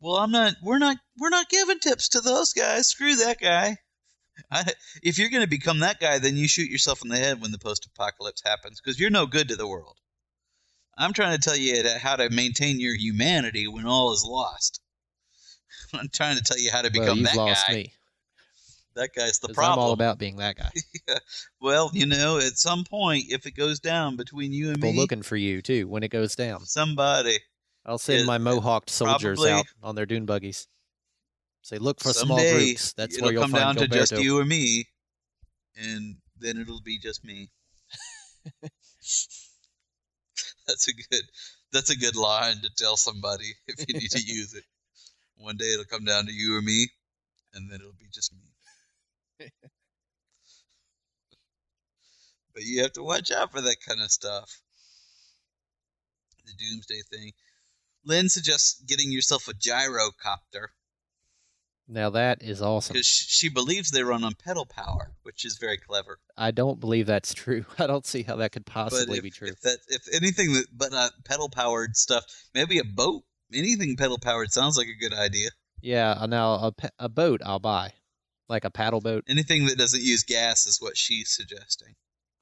[0.00, 0.54] Well, I'm not.
[0.62, 0.98] We're not.
[1.18, 2.88] We're not giving tips to those guys.
[2.88, 3.78] Screw that guy.
[4.50, 4.64] I,
[5.02, 7.52] if you're going to become that guy, then you shoot yourself in the head when
[7.52, 9.96] the post-apocalypse happens, because you're no good to the world.
[10.96, 14.80] I'm trying to tell you how to maintain your humanity when all is lost.
[15.94, 17.74] I'm trying to tell you how to become well, you've that lost guy.
[17.74, 17.92] me.
[18.94, 19.72] That guy's the problem.
[19.72, 20.70] I'm all about being that guy.
[21.60, 24.92] well, you know, at some point, if it goes down between you and me, People
[24.92, 26.60] me, looking for you too when it goes down.
[26.66, 27.38] somebody,
[27.86, 30.68] I'll send my mohawked soldiers probably- out on their dune buggies.
[31.62, 32.92] Say, look for small someday, groups.
[32.94, 34.88] That's it'll where you'll come find down to just you or me,
[35.76, 37.50] and then it'll be just me.
[40.66, 41.22] that's a good.
[41.72, 44.64] That's a good line to tell somebody if you need to use it.
[45.36, 46.88] One day it'll come down to you or me,
[47.54, 49.48] and then it'll be just me.
[52.52, 54.60] but you have to watch out for that kind of stuff.
[56.44, 57.32] The doomsday thing.
[58.04, 60.66] Lynn suggests getting yourself a gyrocopter
[61.88, 62.94] Now that is awesome.
[62.94, 66.18] because she believes they run on pedal power, which is very clever.
[66.36, 67.64] I don't believe that's true.
[67.78, 69.48] I don't see how that could possibly if, be true.
[69.48, 72.24] if that if anything that but uh, pedal powered stuff,
[72.54, 75.50] maybe a boat, anything pedal powered sounds like a good idea.
[75.80, 77.92] Yeah, uh, now a, a boat I'll buy,
[78.48, 79.24] like a paddle boat.
[79.28, 81.94] Anything that doesn't use gas is what she's suggesting.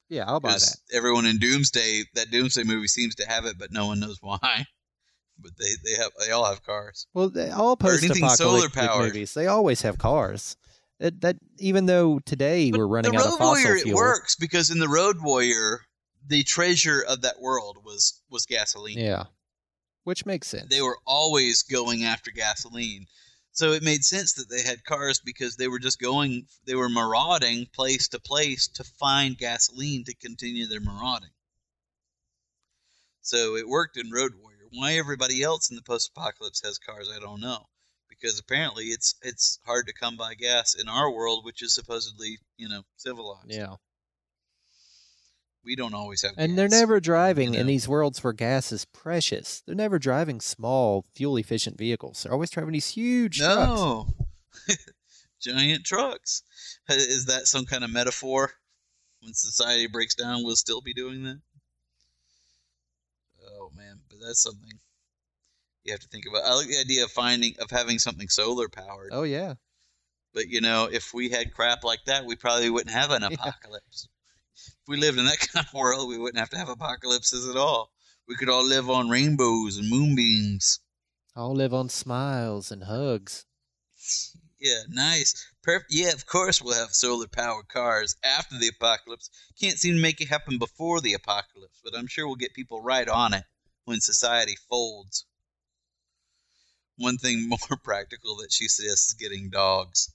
[0.09, 0.75] Yeah, I'll buy that.
[0.93, 4.65] Everyone in Doomsday, that Doomsday movie seems to have it, but no one knows why.
[5.41, 7.07] But they they have they all have cars.
[7.13, 10.55] Well, they, all post-apocalyptic movies, they always have cars.
[10.99, 13.97] It, that even though today But we're running out of fossil Warrior fuel.
[13.97, 15.81] it works because in the Road Warrior,
[16.27, 18.99] the treasure of that world was was gasoline.
[18.99, 19.23] Yeah,
[20.03, 20.67] which makes sense.
[20.69, 23.07] they were always going after gasoline.
[23.53, 26.87] So it made sense that they had cars because they were just going, they were
[26.87, 31.31] marauding place to place to find gasoline to continue their marauding.
[33.21, 34.50] So it worked in Road Warrior.
[34.71, 37.67] Why everybody else in the post-apocalypse has cars, I don't know.
[38.09, 42.37] Because apparently it's it's hard to come by gas in our world, which is supposedly
[42.57, 43.47] you know civilized.
[43.51, 43.75] yeah,
[45.63, 46.33] we don't always have.
[46.37, 49.63] and they're never driving you in these worlds where gas is precious.
[49.65, 52.23] They're never driving small, fuel-efficient vehicles.
[52.23, 53.67] They're always driving these huge trucks.
[53.67, 54.07] No.
[55.41, 56.43] Giant trucks.
[56.89, 58.51] Is that some kind of metaphor?
[59.21, 61.39] When society breaks down, we'll still be doing that?
[63.91, 64.71] Man, but that's something
[65.83, 66.43] you have to think about.
[66.45, 69.09] I like the idea of finding of having something solar powered.
[69.11, 69.55] Oh yeah,
[70.33, 73.29] But you know, if we had crap like that, we probably wouldn't have an Yeah.
[73.29, 74.07] apocalypse.
[74.55, 77.57] If we lived in that kind of world, we wouldn't have to have apocalypses at
[77.57, 77.91] all.
[78.27, 80.79] We could all live on rainbows and moonbeams.
[81.35, 83.45] I'll live on smiles and hugs.
[84.63, 85.33] Yeah, nice.
[85.67, 89.31] Perf- yeah, of course we'll have solar powered cars after the apocalypse.
[89.59, 92.79] Can't seem to make it happen before the apocalypse, but I'm sure we'll get people
[92.79, 93.43] right on it
[93.85, 95.25] when society folds.
[96.97, 100.13] One thing more practical that she suggests is getting dogs.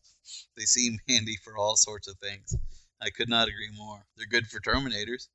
[0.57, 2.57] They seem handy for all sorts of things.
[3.01, 4.07] I could not agree more.
[4.17, 5.29] They're good for Terminators.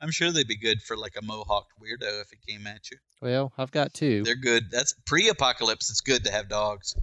[0.00, 2.98] I'm sure they'd be good for like a mohawked weirdo if it came at you.
[3.22, 4.22] Well, I've got two.
[4.22, 4.70] They're good.
[4.70, 5.88] That's pre-apocalypse.
[5.88, 6.94] It's good to have dogs.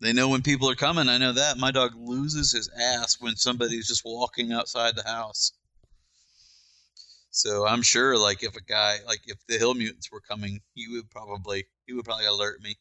[0.00, 1.08] They know when people are coming.
[1.08, 1.56] I know that.
[1.56, 5.52] My dog loses his ass when somebody's just walking outside the house.
[7.36, 10.88] So I'm sure, like, if a guy, like, if the hill mutants were coming, he
[10.88, 12.76] would probably, he would probably alert me.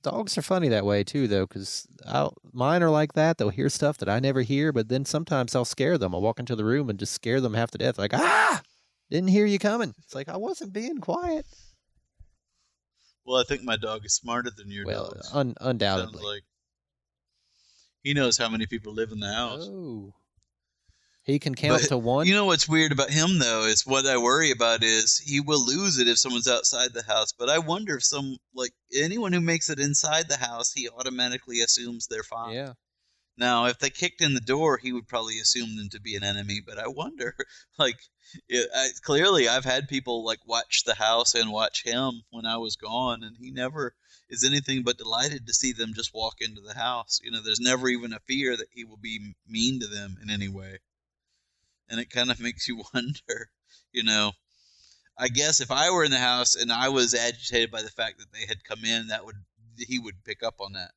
[0.00, 1.88] Dogs are funny that way too, though, because
[2.52, 3.38] mine are like that.
[3.38, 6.14] They'll hear stuff that I never hear, but then sometimes I'll scare them.
[6.14, 7.98] I'll walk into the room and just scare them half to death.
[7.98, 8.62] Like, ah,
[9.10, 9.92] didn't hear you coming.
[10.04, 11.44] It's like I wasn't being quiet.
[13.26, 15.22] Well, I think my dog is smarter than your well, dog.
[15.32, 16.24] Un- undoubtedly.
[16.24, 16.44] Like
[18.04, 19.66] he knows how many people live in the house.
[19.68, 20.14] Oh.
[21.24, 22.26] He can count But to one.
[22.26, 25.64] You know what's weird about him though is what I worry about is he will
[25.64, 27.32] lose it if someone's outside the house.
[27.32, 31.60] But I wonder if some like anyone who makes it inside the house, he automatically
[31.60, 32.54] assumes they're fine.
[32.54, 32.72] yeah.
[33.38, 36.24] Now, if they kicked in the door, he would probably assume them to be an
[36.24, 36.60] enemy.
[36.64, 37.34] But I wonder,
[37.78, 37.98] like,
[38.48, 42.58] it, I, clearly I've had people like watch the house and watch him when I
[42.58, 43.94] was gone, and he never
[44.28, 47.20] is anything but delighted to see them just walk into the house.
[47.22, 50.28] You know, there's never even a fear that he will be mean to them in
[50.28, 50.78] any way,
[51.88, 53.50] and it kind of makes you wonder,
[53.92, 54.32] you know.
[55.18, 58.18] I guess if I were in the house and I was agitated by the fact
[58.18, 59.36] that they had come in, that would
[59.78, 60.92] he would pick up on that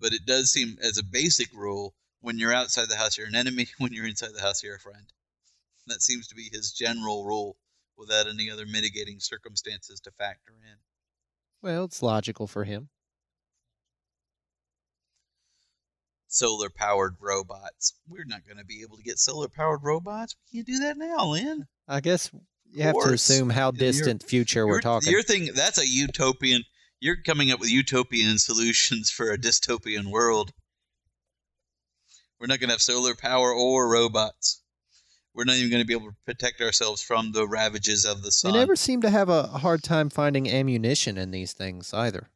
[0.00, 3.34] but it does seem as a basic rule when you're outside the house you're an
[3.34, 5.12] enemy when you're inside the house you're a friend
[5.86, 7.56] that seems to be his general rule
[7.96, 10.76] without any other mitigating circumstances to factor in
[11.62, 12.88] Well, it's logical for him.
[16.34, 20.58] Solar powered robots we're not going to be able to get solar powered robots we
[20.58, 22.30] can't do that now lynn I guess
[22.72, 25.12] you have to assume how distant future we're your, talking.
[25.12, 26.62] your thing that's a utopian
[27.00, 30.52] you're coming up with utopian solutions for a dystopian world
[32.40, 34.60] we're not going to have solar power or robots
[35.34, 38.30] we're not even going to be able to protect ourselves from the ravages of the
[38.30, 38.52] sun.
[38.52, 42.30] They never seem to have a hard time finding ammunition in these things either.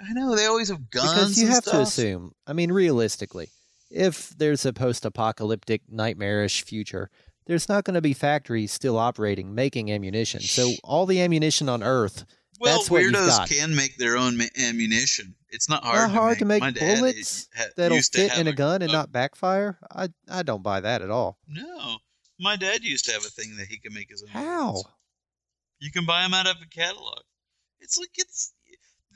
[0.00, 3.48] I know they always have guns because you have to assume, I mean, realistically,
[3.90, 7.10] if there's a post apocalyptic, nightmarish future,
[7.46, 10.40] there's not going to be factories still operating making ammunition.
[10.40, 12.24] So all the ammunition on Earth,
[12.60, 16.38] well that's what weirdos can make their own ma- ammunition it's not hard, not hard
[16.38, 19.78] to make My dad bullets ha- that'll fit in a gun and a- not backfire,
[19.90, 21.38] I, I don't buy that at all.
[21.46, 21.98] no
[22.40, 24.72] my dad used to have a thing that he could make his own How?
[24.72, 24.88] bullets.
[25.78, 27.20] You can buy them out of a catalog.
[27.80, 28.52] It's like it's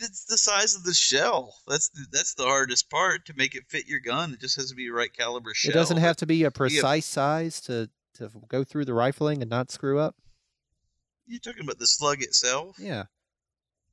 [0.01, 1.55] it's the size of the shell.
[1.67, 4.33] That's the, that's the hardest part to make it fit your gun.
[4.33, 5.71] It just has to be the right caliber shell.
[5.71, 9.51] It doesn't have to be a precise size to, to go through the rifling and
[9.51, 10.17] not screw up.
[11.27, 12.77] You're talking about the slug itself.
[12.79, 13.05] Yeah.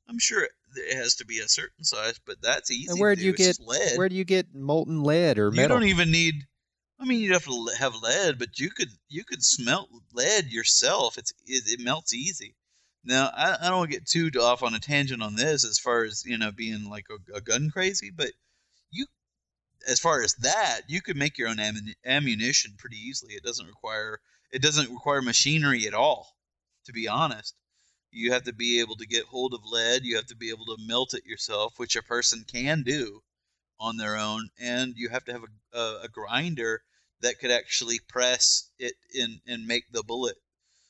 [0.08, 2.90] I'm sure it, it has to be a certain size, but that's easy.
[2.90, 3.98] And where to do you It's get lead?
[3.98, 5.62] where do you get molten lead or metal?
[5.62, 6.46] you don't even need.
[6.98, 11.18] I mean, you'd have to have lead, but you could you could smelt lead yourself.
[11.18, 12.54] It's it, it melts easy.
[13.06, 15.78] Now, I, I don't want to get too off on a tangent on this as
[15.78, 18.32] far as you know being like a, a gun crazy, but
[18.90, 19.06] you,
[19.88, 23.34] as far as that, you could make your own ammun- ammunition pretty easily.
[23.34, 26.36] It doesn't require it doesn't require machinery at all.
[26.86, 27.54] To be honest,
[28.10, 30.04] you have to be able to get hold of lead.
[30.04, 33.22] You have to be able to melt it yourself, which a person can do
[33.78, 36.82] on their own, and you have to have a, a, a grinder
[37.20, 40.36] that could actually press it in and make the bullet.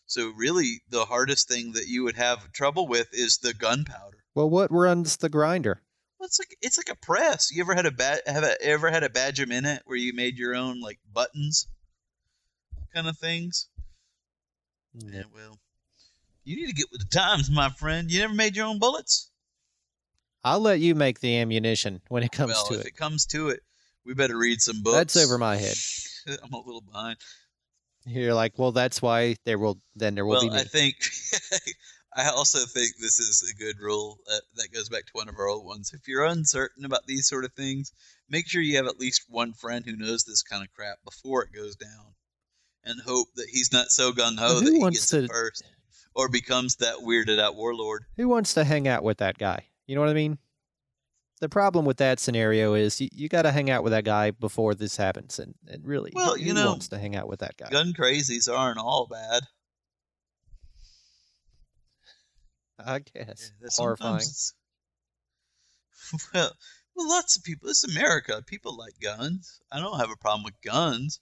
[0.06, 4.24] So really, the hardest thing that you would have trouble with is the gunpowder.
[4.34, 5.82] Well, what runs the grinder?
[6.18, 7.50] Well, it's like it's like a press.
[7.52, 10.12] You ever had a ba- have a, ever had a badge a minute where you
[10.14, 11.66] made your own like buttons,
[12.94, 13.68] kind of things?
[14.94, 15.58] Yeah, well,
[16.44, 18.10] you need to get with the times, my friend.
[18.10, 19.30] You never made your own bullets.
[20.44, 22.86] I'll let you make the ammunition when it comes well, to if it.
[22.86, 23.60] it comes to it,
[24.04, 24.96] we better read some books.
[24.96, 25.74] That's over my head.
[26.42, 27.18] I'm a little behind.
[28.06, 30.60] You're like, well, that's why there will then there will well, be me.
[30.60, 30.94] I think
[32.16, 35.34] I also think this is a good rule uh, that goes back to one of
[35.38, 35.92] our old ones.
[35.92, 37.92] If you're uncertain about these sort of things,
[38.30, 41.42] make sure you have at least one friend who knows this kind of crap before
[41.42, 42.14] it goes down,
[42.84, 45.30] and hope that he's not so gung ho Well, that he wants gets to- it
[45.30, 45.64] first,
[46.14, 48.04] or becomes that weirded out warlord.
[48.16, 49.66] Who wants to hang out with that guy?
[49.86, 50.38] You know what I mean?
[51.40, 54.30] The problem with that scenario is you, you got to hang out with that guy
[54.30, 57.58] before this happens, and, and really, Well, you know, wants to hang out with that
[57.58, 57.68] guy?
[57.68, 59.42] Gun crazies aren't all bad.
[62.78, 64.20] I guess Yeah, horrifying.
[66.32, 66.52] Well,
[66.94, 67.68] well, lots of people.
[67.68, 68.42] It's America.
[68.46, 69.60] People like guns.
[69.72, 71.20] I don't have a problem with guns.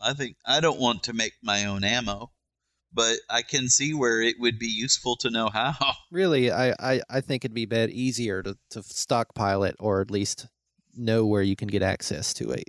[0.00, 2.30] I think I don't want to make my own ammo,
[2.94, 5.74] but I can see where it would be useful to know how.
[6.10, 10.12] Really, I, I, I think it'd be bad easier to, to stockpile it, or at
[10.12, 10.46] least
[10.94, 12.62] know where you can get access to a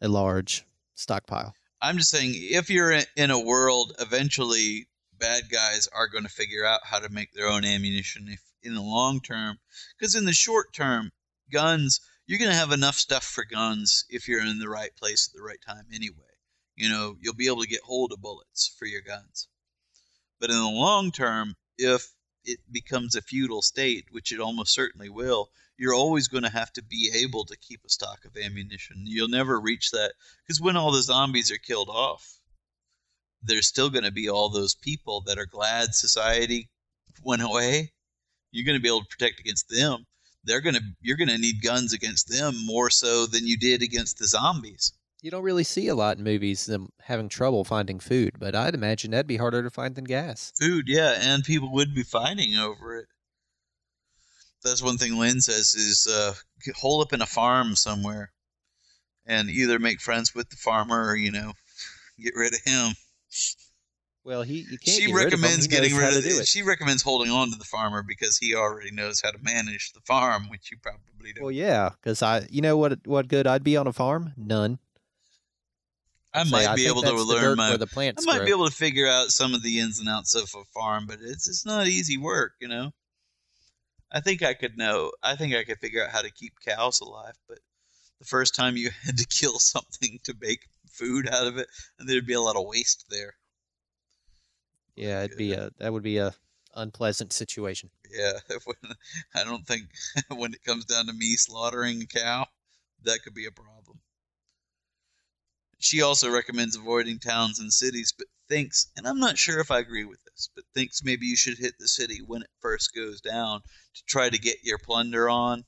[0.00, 0.64] a large
[0.94, 1.54] stockpile.
[1.80, 6.30] I'm just saying, if you're in- in a world, eventually bad guys are going to
[6.30, 9.58] figure out how to make their own ammunition if in the long term.
[9.98, 11.10] Because in the short term,
[11.50, 15.28] guns, you're going to have enough stuff for guns if you're in the right place
[15.28, 16.25] at the right time anyway.
[16.76, 19.48] You know, you'll be able to get hold of bullets for your guns.
[20.38, 22.12] But in the long term, if
[22.44, 26.72] it becomes a feudal state, which it almost certainly will, you're always going to have
[26.74, 29.04] to be able to keep a stock of ammunition.
[29.06, 30.12] You'll never reach that
[30.42, 32.38] because when all the zombies are killed off,
[33.42, 36.68] there's still going to be all those people that are glad society
[37.22, 37.92] went away.
[38.50, 40.06] You're going to be able to protect against them.
[40.44, 43.82] They're going to you're going to need guns against them more so than you did
[43.82, 44.92] against the zombies.
[45.22, 48.74] You don't really see a lot in movies them having trouble finding food, but I'd
[48.74, 50.52] imagine that'd be harder to find than gas.
[50.60, 53.06] Food, yeah, and people would be fighting over it.
[54.62, 56.34] That's one thing Lynn says is uh,
[56.76, 58.32] hole up in a farm somewhere,
[59.24, 61.52] and either make friends with the farmer or you know
[62.18, 62.94] get rid of him.
[64.24, 64.96] Well, he you can't.
[64.96, 66.40] She get rid recommends He getting rid of to do it.
[66.40, 66.48] it.
[66.48, 70.00] She recommends holding on to the farmer because he already knows how to manage the
[70.00, 71.44] farm, which you probably don't.
[71.44, 74.32] Well, yeah, because I, you know what, what good I'd be on a farm?
[74.36, 74.80] None.
[76.36, 77.86] I Say, might be think able to learn my the
[78.18, 78.44] I might grow.
[78.44, 81.18] be able to figure out some of the ins and outs of a farm, but
[81.22, 82.92] it's it's not easy work, you know.
[84.10, 85.12] I think I could know.
[85.22, 87.58] I think I could figure out how to keep cows alive, but
[88.18, 91.68] the first time you had to kill something to make food out of it,
[91.98, 93.34] and there'd be a lot of waste there.
[94.98, 96.34] Oh yeah, it'd be a that would be a
[96.74, 97.90] unpleasant situation.
[98.10, 98.38] Yeah,
[99.34, 99.90] I don't think
[100.28, 102.46] when it comes down to me slaughtering a cow,
[103.04, 104.00] that could be a problem.
[105.86, 109.78] She also recommends avoiding towns and cities, but thinks, and I'm not sure if I
[109.78, 113.20] agree with this, but thinks maybe you should hit the city when it first goes
[113.20, 113.60] down
[113.94, 115.64] to try to get your plunder on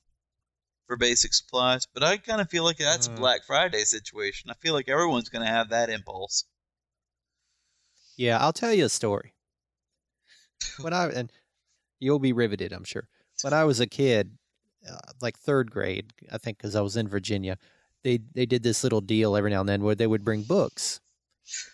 [0.89, 1.87] for basic supplies.
[1.95, 3.17] But I kind of feel like that's a Uh.
[3.17, 4.51] Black Friday situation.
[4.51, 6.47] I feel like everyone's going to have that impulse.
[8.17, 9.35] Yeah, I'll tell you a story.
[10.81, 11.31] When I and
[12.01, 13.09] you'll be riveted, I'm sure.
[13.43, 14.37] When I was a kid,
[14.91, 17.57] uh, like third grade, I think, because I was in Virginia,
[18.09, 21.01] they they did this little deal every now and then where they would bring books,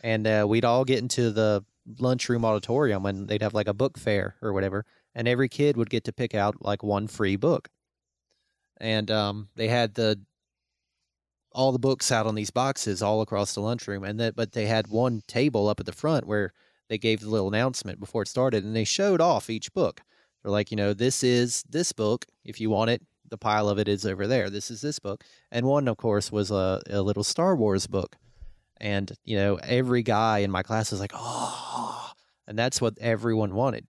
[0.03, 1.65] and uh, we'd all get into the
[1.99, 5.91] lunchroom auditorium and they'd have like a book fair or whatever, and every kid would
[5.91, 7.69] get to pick out like one free book,
[8.81, 10.21] and um, they had the
[11.53, 14.67] all the books out on these boxes all across the lunchroom, and that but they
[14.67, 16.53] had one table up at the front where
[16.89, 20.03] they gave the little announcement before it started, and they showed off each book.
[20.43, 22.27] They're like, you know, this is this book.
[22.45, 23.03] If you want it,
[23.35, 24.49] the pile of it is over there.
[24.49, 28.17] This is this book, and one, of course, was a, a little Star Wars book.
[28.81, 32.13] And you know, every guy in my class was like, oh,
[32.47, 33.89] and that's what everyone wanted.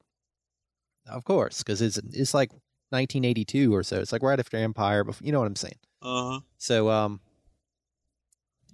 [1.08, 2.50] Of course, because it's it's like
[2.90, 4.00] 1982 or so.
[4.00, 5.04] It's like right after Empire.
[5.04, 5.78] Before, you know what I'm saying?
[6.02, 6.40] Uh huh.
[6.58, 7.20] So um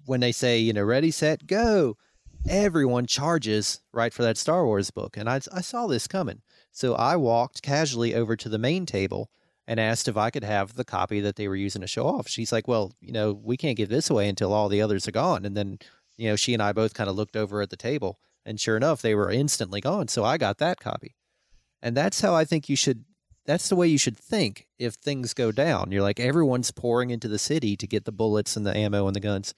[0.05, 1.97] when they say, you know, ready, set, go,
[2.47, 5.17] everyone charges right for that Star Wars book.
[5.17, 6.41] And I, I saw this coming.
[6.71, 9.29] So I walked casually over to the main table
[9.71, 12.27] and asked if I could have the copy that they were using to show off.
[12.27, 15.13] She's like, well, you know, we can't give this away until all the others are
[15.13, 15.45] gone.
[15.45, 15.79] And then,
[16.17, 18.19] you know, she and I both kind of looked over at the table.
[18.45, 20.09] And sure enough, they were instantly gone.
[20.09, 21.15] So I got that copy.
[21.81, 23.05] And that's how I think you should
[23.45, 25.89] that's the way you should think if things go down.
[25.89, 29.15] You're like everyone's pouring into the city to get the bullets and the ammo and
[29.15, 29.53] the guns.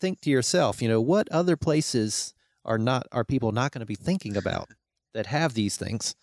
[0.00, 2.32] Think to yourself, you know, what other places
[2.64, 4.70] are not are people not going to be thinking about
[5.12, 6.14] that have these things?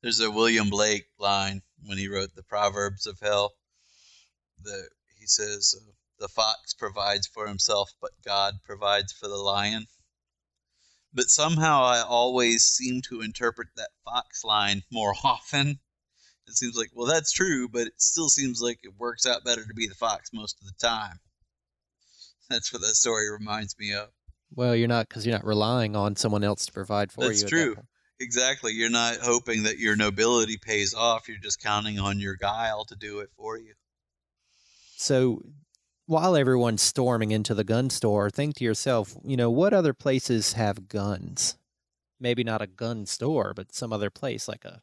[0.00, 3.54] There's a William Blake line when he wrote the Proverbs of Hell.
[4.62, 9.86] The he says, uh, "The fox provides for himself, but God provides for the lion."
[11.12, 15.80] But somehow I always seem to interpret that fox line more often.
[16.46, 19.64] It seems like, well, that's true, but it still seems like it works out better
[19.64, 21.18] to be the fox most of the time.
[22.48, 24.10] That's what that story reminds me of.
[24.54, 27.42] Well, you're not because you're not relying on someone else to provide for That's you.
[27.42, 27.74] That's true.
[27.74, 27.86] point.
[28.18, 28.72] Exactly.
[28.72, 31.28] You're not hoping that your nobility pays off.
[31.28, 33.74] You're just counting on your guile to do it for you.
[34.96, 35.42] So
[36.06, 40.54] while everyone's storming into the gun store, think to yourself, you know, what other places
[40.54, 41.56] have guns?
[42.18, 44.80] Maybe not a gun store, but some other place like a,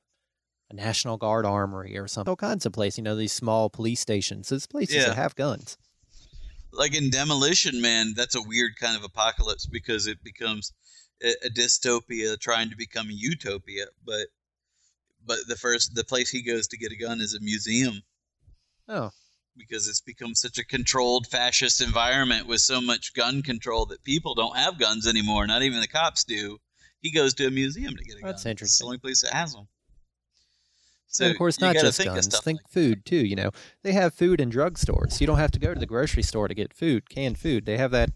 [0.69, 2.29] a National Guard armory or something.
[2.29, 4.49] All kinds of places, you know, these small police stations.
[4.49, 5.05] There's places Yeah.
[5.07, 5.77] that have guns.
[6.71, 10.73] Like in Demolition Man, that's a weird kind of apocalypse because it becomes
[11.21, 13.85] a, dystopia trying to become a utopia.
[14.05, 14.27] But
[15.25, 18.01] but the first the place he goes to get a gun is a museum
[18.87, 19.11] Oh,
[19.55, 24.35] because it's become such a controlled fascist environment with so much gun control that people
[24.35, 25.47] don't have guns anymore.
[25.47, 26.57] Not even the cops do.
[27.01, 28.29] He goes to a museum to get a gun.
[28.31, 29.67] That's It's the only place that has them.
[31.07, 32.39] So, of course, not just think guns.
[32.39, 33.23] Think like food too.
[33.23, 33.51] You know,
[33.83, 35.21] they have food in drugstores.
[35.21, 37.65] You don't have to go to the grocery store to get food, canned food.
[37.65, 38.09] They have that.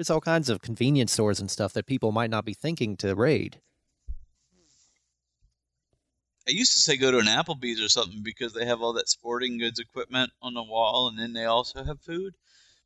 [0.00, 3.14] There's all kinds of convenience stores and stuff that people might not be thinking to
[3.14, 3.60] raid.
[6.48, 9.10] I used to say go to an Applebee's or something because they have all that
[9.10, 12.34] sporting goods equipment on the wall, and then they also have food.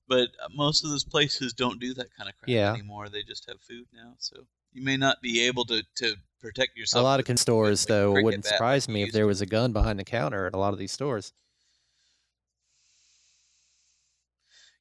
[0.08, 2.72] But uh, most of those places don't do that kind of crap Yeah.
[2.72, 3.08] anymore.
[3.08, 7.02] They just have food now, so you may not be able to to protect yourself.
[7.02, 10.04] A lot of stores, though, wouldn't surprise me if there was a gun behind the
[10.04, 11.32] counter at a lot of these stores.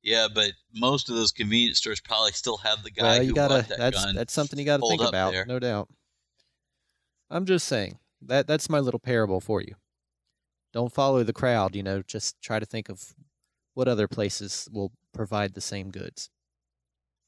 [0.04, 3.34] Yeah, but most of those convenience stores probably still have the guy well, who you
[3.34, 3.66] gotta.
[3.70, 4.16] that That's gun.
[4.16, 5.46] that's something you got to think about, there.
[5.46, 5.88] no doubt.
[7.30, 9.76] I'm just saying that that's my little parable for you.
[10.74, 11.74] Don't follow the crowd.
[11.74, 13.14] You know, just try to think of
[13.76, 16.30] what other places will provide the same goods.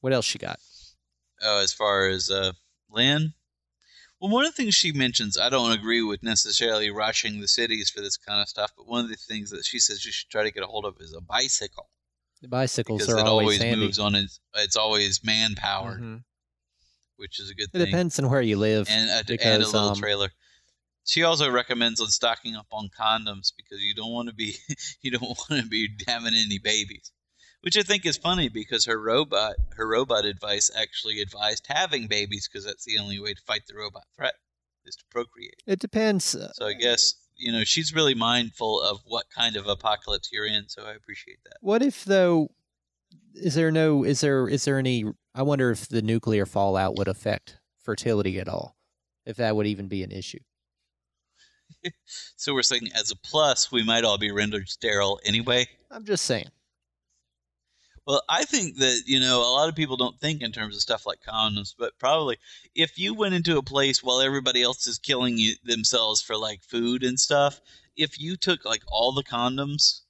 [0.02, 0.60] What else you got?
[1.42, 2.52] Oh, as far as uh,
[2.90, 3.34] Lynn,
[4.20, 7.90] well, one of the things she mentions, I don't agree with necessarily rushing the cities
[7.90, 10.30] for this kind of stuff, but one of the things that she says you should
[10.30, 11.90] try to get a hold of is a bicycle
[12.50, 13.86] bicycles because are it always, always handy.
[13.86, 14.40] moves on its.
[14.56, 16.24] It's always man powered, Mhm.
[17.18, 17.82] which is a good thing.
[17.82, 17.92] It thing.
[17.94, 18.88] depends on where you live.
[18.90, 20.30] and a, and a little um, trailer.
[21.08, 24.56] She also recommends on stocking up on condoms because you don't want to be
[25.02, 27.12] you don't want to be having any babies,
[27.62, 32.48] which I think is funny because her robot her robot advice actually advised having babies
[32.52, 34.34] because that's the only way to fight the robot threat
[34.86, 35.62] is to procreate.
[35.68, 36.34] It depends.
[36.36, 40.46] uh, So I guess you know she's really mindful of what kind of apocalypse you're
[40.46, 40.68] in.
[40.68, 41.58] So I appreciate that.
[41.62, 42.50] What if though?
[43.34, 44.04] Is there no?
[44.04, 44.48] Is there?
[44.48, 45.06] Is there any?
[45.34, 48.76] I wonder if the nuclear fallout would affect fertility at all.
[49.26, 50.40] If that would even be an issue.
[52.36, 55.68] So we're saying as a plus, we might all be rendered sterile anyway.
[55.92, 56.50] I'm just saying.
[58.08, 60.82] Well, I think that, you know, a lot of people don't think in terms of
[60.82, 62.38] stuff like condoms, but probably
[62.76, 66.62] if you went into a place while everybody else is killing you, themselves for like
[66.62, 67.60] food and stuff,
[67.98, 70.02] if you took like all the condoms,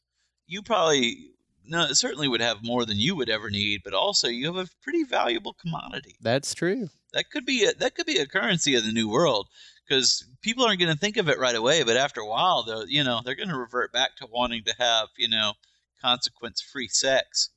[0.46, 1.32] you probably
[1.68, 4.70] no, certainly would have more than you would ever need, but also you have a
[4.84, 6.16] pretty valuable commodity.
[6.22, 6.90] That's true.
[7.14, 9.48] That could be a, that could be a currency of the new world
[9.88, 12.84] because people aren't going to think of it right away, but after a while, though,
[12.84, 15.54] you know, they're going to revert back to wanting to have, you know,
[16.02, 17.50] consequence-free sex,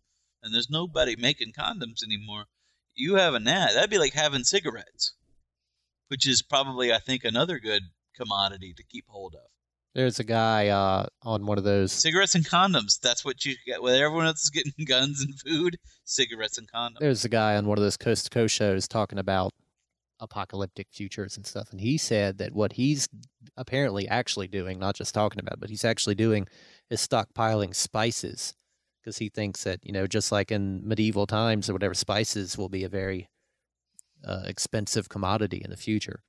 [0.42, 2.44] and there's nobody making condoms anymore.
[2.94, 5.12] You have having that, that'd be like having cigarettes,
[6.08, 7.82] which is probably, I think, another good
[8.16, 9.48] commodity to keep hold of.
[9.94, 11.92] There's a guy uh, on one of those.
[11.92, 13.00] Cigarettes and condoms.
[13.00, 13.82] That's what you get.
[13.82, 16.98] When everyone else is getting guns and food, cigarettes and condoms.
[17.00, 19.52] There's a guy on one of those coast to coast shows talking about
[20.20, 23.08] apocalyptic futures and stuff, and he said that what he's
[23.56, 26.46] apparently actually doing, not just talking about, but he's actually doing,
[26.90, 28.54] is stockpiling spices
[29.08, 32.68] because he thinks that you know, just like in medieval times or whatever, spices will
[32.68, 33.30] be a very
[34.22, 36.22] uh, expensive commodity in the future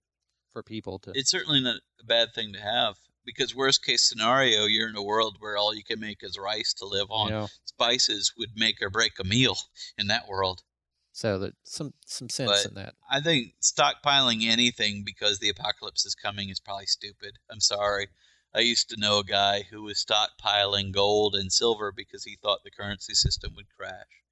[0.54, 1.12] for people to.
[1.14, 5.04] it's certainly not a bad thing to have because worst case scenario you're in a
[5.04, 8.90] world where all you can make is rice to live on spices would make or
[8.90, 9.56] break a meal
[9.98, 10.64] in that world
[11.12, 12.94] so that some some sense But- in that.
[13.12, 18.08] i think stockpiling anything because the apocalypse is coming is probably stupid i'm sorry
[18.54, 22.64] i used to know a guy who was stockpiling gold and silver because he thought
[22.64, 24.24] the currency system would crash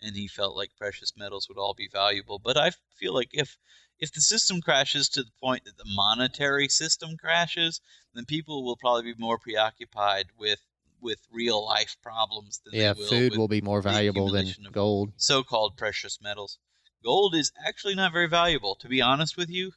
[0.00, 3.56] and he felt like precious metals would all be valuable but i feel like if
[3.98, 7.80] if the system crashes to the point that the monetary system crashes,
[8.14, 10.60] then people will probably be more preoccupied with
[11.00, 15.12] with real life problems than Yeah, they will food will be more valuable than gold.
[15.16, 16.58] so-called precious metals.
[17.02, 19.72] Gold is actually not very valuable, to be honest with you.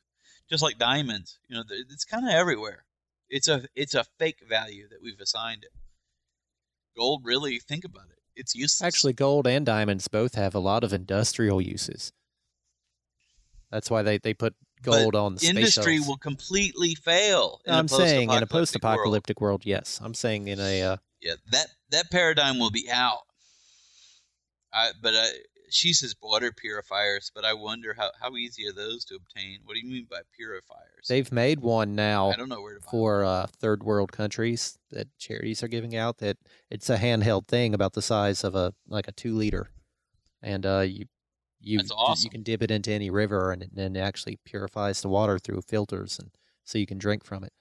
[0.50, 2.84] Just like diamonds, you know, it's kind of everywhere.
[3.30, 5.72] It's a it's a fake value that we've assigned it.
[6.98, 8.20] Gold, really, think about it.
[8.36, 8.88] It's useless.
[8.88, 12.12] Actually, gold and diamonds both have a lot of industrial uses.
[13.72, 17.62] That's why they, they put But gold on the industry will completely fail.
[17.66, 19.62] In I'm a saying in a post-apocalyptic world.
[19.62, 19.66] world.
[19.66, 20.00] yes.
[20.04, 23.20] I'm saying in a uh, yeah, that that paradigm will be out.
[24.74, 25.28] I, but I,
[25.70, 29.60] she says water purifiers, but I wonder how, how easy are those to obtain?
[29.64, 31.08] What do you mean by purifiers?
[31.08, 35.08] they've made one now I don't know where to for uh, third world countries that
[35.18, 36.18] charities are giving out.
[36.18, 36.38] That
[36.70, 39.70] it's a handheld thing about the size of a like a two liter,
[40.42, 41.06] and uh, you
[41.62, 45.02] you That's you can dip it into any river, and it, and it actually purifies
[45.02, 46.32] the water through filters, and
[46.64, 47.54] so you can drink from it.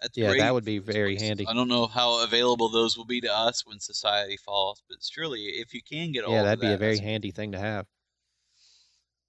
[0.00, 1.46] That's Yeah, great that would be very handy.
[1.46, 5.44] I don't know how available those will be to us when society falls, but surely
[5.44, 7.86] if you can get all yeah, that'd be a very handy thing to have.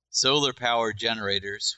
[0.10, 1.77] solar power generators.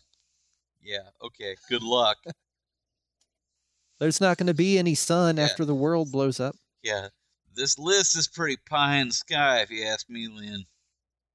[0.81, 1.55] Yeah, okay.
[1.69, 2.17] Good luck.
[3.99, 5.43] There's not going to be any sun Yeah.
[5.43, 6.55] after the world blows up.
[6.81, 7.09] yeah,
[7.53, 10.63] this list is pretty pie in the sky, if you ask me, Lynn.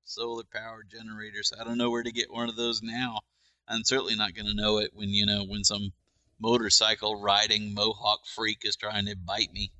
[0.05, 1.53] Solar power generators.
[1.59, 3.21] I don't know where to get one of those now.
[3.69, 5.93] I'm certainly not going to know it when you know when some
[6.41, 9.73] motorcycle riding mohawk freak is trying to bite me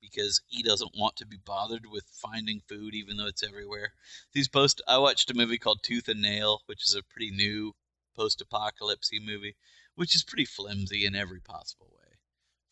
[0.00, 3.92] because he doesn't want to be bothered with finding food even though it's everywhere.
[4.32, 7.72] These post I watched a movie called Tooth and Nail, which is a pretty new
[8.16, 9.56] post-apocalypse movie,
[9.94, 12.18] which is pretty flimsy in every possible way.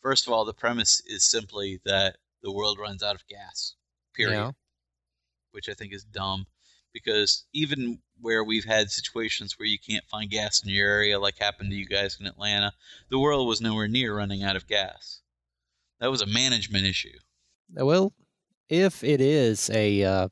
[0.01, 3.75] First of all, the premise is simply that the world runs out of gas.
[4.13, 4.37] Period.
[4.37, 4.51] Yeah.
[5.51, 6.45] Which I think is dumb
[6.93, 11.37] because even where we've had situations where you can't find gas in your area, like
[11.37, 12.71] happened to you guys in Atlanta,
[13.09, 15.21] the world was nowhere near running out of gas.
[15.99, 17.17] That was a management issue.
[17.73, 18.13] Well,
[18.69, 20.27] if it is a uh,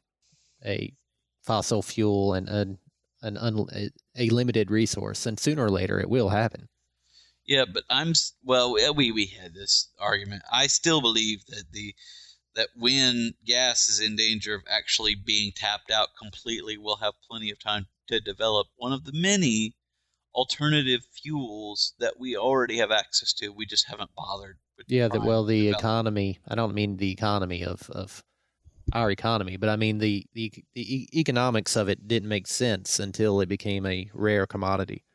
[0.65, 0.93] a
[1.43, 2.77] fossil fuel and an
[3.21, 3.67] an un,
[4.15, 6.67] a limited resource, then sooner or later it will happen.
[7.45, 8.13] Yeah, but I'm
[8.43, 8.75] well.
[8.95, 10.43] We we had this argument.
[10.51, 11.93] I still believe that the
[12.55, 17.49] that when gas is in danger of actually being tapped out completely, we'll have plenty
[17.49, 19.73] of time to develop one of the many
[20.33, 23.49] alternative fuels that we already have access to.
[23.49, 24.57] We just haven't bothered.
[24.77, 26.39] with Yeah, the, well, the economy.
[26.47, 28.23] I don't mean the economy of of
[28.93, 33.39] our economy, but I mean the the the economics of it didn't make sense until
[33.41, 35.05] it became a rare commodity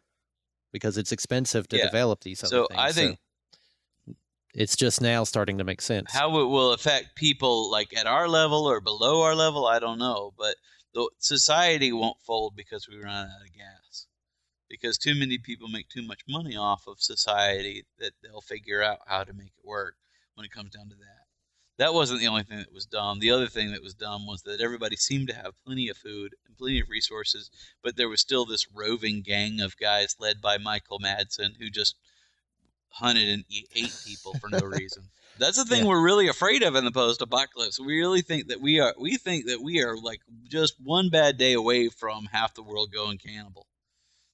[0.73, 1.87] because it's expensive to Yeah.
[1.87, 2.81] develop these other So things.
[2.81, 3.19] I think
[4.57, 6.13] it's just now starting to make sense.
[6.13, 9.99] How it will affect people like at our level or below our level, I don't
[9.99, 10.33] know.
[10.37, 10.57] But
[10.95, 14.07] the society won't fold because we run out of gas.
[14.69, 19.01] Because too many people make too much money off of society that they'll figure out
[19.07, 19.95] how to make it work
[20.35, 21.27] when it comes down to that.
[21.79, 23.19] That wasn't the only thing that was dumb.
[23.19, 26.35] The other thing that was dumb was that everybody seemed to have plenty of food
[26.47, 27.51] and plenty of resources,
[27.83, 31.97] but there was still this roving gang of guys led by Michael Madsen who just
[32.99, 35.03] hunted and e- ate people for no reason.
[35.39, 35.89] That's the thing Yeah.
[35.91, 37.79] we're really afraid of in the post-apocalypse.
[37.79, 38.95] We really think that we are.
[38.99, 42.93] We think that we are like just one bad day away from half the world
[42.93, 43.67] going cannibal.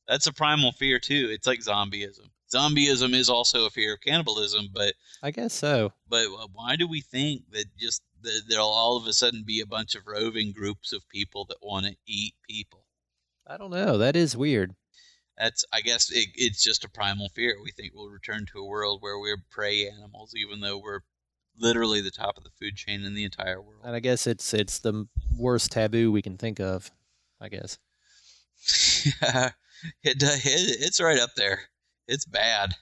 [0.07, 1.29] That's a primal fear too.
[1.31, 2.29] It's like zombieism.
[2.55, 5.93] Zombieism is also a fear of cannibalism, but I guess so.
[6.09, 9.61] but uh, why do we think that just that there'll all of a sudden be
[9.61, 12.85] a bunch of roving groups of people that want to eat people?
[13.47, 13.97] I don't know.
[13.99, 14.75] That is weird.
[15.43, 17.57] That's I guess it, it's just a primal fear.
[17.65, 21.01] We think we'll return to a world where we're prey animals, even though we're
[21.59, 23.81] literally the top of the food chain in the entire world.
[23.83, 26.93] And I guess it's it's the worst taboo we can think of.
[27.41, 27.79] I guess.
[29.05, 29.51] yeah,
[30.05, 31.63] it, it it's right up there.
[32.07, 32.75] It's bad.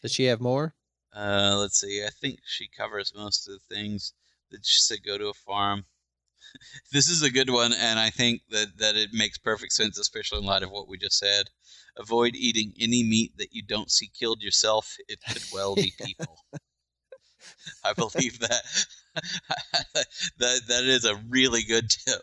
[0.00, 0.74] Does she have more?
[1.14, 2.02] Uh, let's see.
[2.06, 4.14] I think she covers most of the things
[4.50, 5.04] that she said.
[5.04, 5.84] Go to a farm.
[6.92, 10.38] This is a good one, and I think that that it makes perfect sense, especially
[10.38, 11.50] in light of what we just said.
[11.98, 14.96] Avoid eating any meat that you don't see killed yourself.
[15.08, 16.38] It could well be people.
[17.84, 18.62] I believe that
[20.38, 22.22] that that is a really good tip.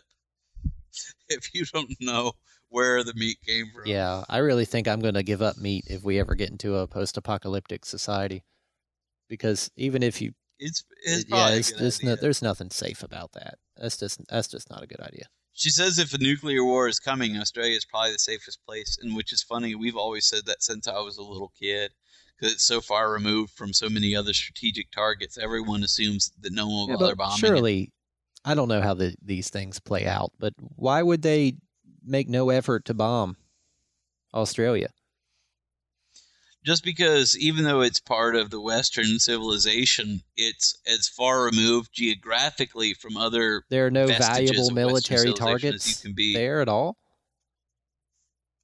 [1.28, 2.32] If you don't know
[2.68, 5.84] where the meat came from, Yeah, I really think I'm going to give up meat
[5.88, 8.44] if we ever get into a post-apocalyptic society,
[9.28, 13.58] because even if you, it's it's it- yeah, it's, no, there's nothing safe about that.
[13.76, 15.24] That's just that's just not a good idea.
[15.52, 19.16] She says if a nuclear war is coming, Australia is probably the safest place, and
[19.16, 19.74] which is funny.
[19.74, 21.90] We've always said that since I was a little kid,
[22.38, 25.36] because it's so far removed from so many other strategic targets.
[25.36, 27.34] Everyone assumes that no one will Yeah, bother bombing.
[27.34, 27.38] it.
[27.40, 27.92] surely,
[28.44, 31.56] I don't know how the, these things play out, but why would they
[32.02, 33.36] make no effort to bomb
[34.32, 34.88] Australia?
[36.64, 42.94] Just because even though it's part of the Western civilization, it's as far removed geographically
[42.94, 43.64] from other.
[43.68, 46.34] There are no valuable military targets you can be.
[46.34, 46.96] there at all.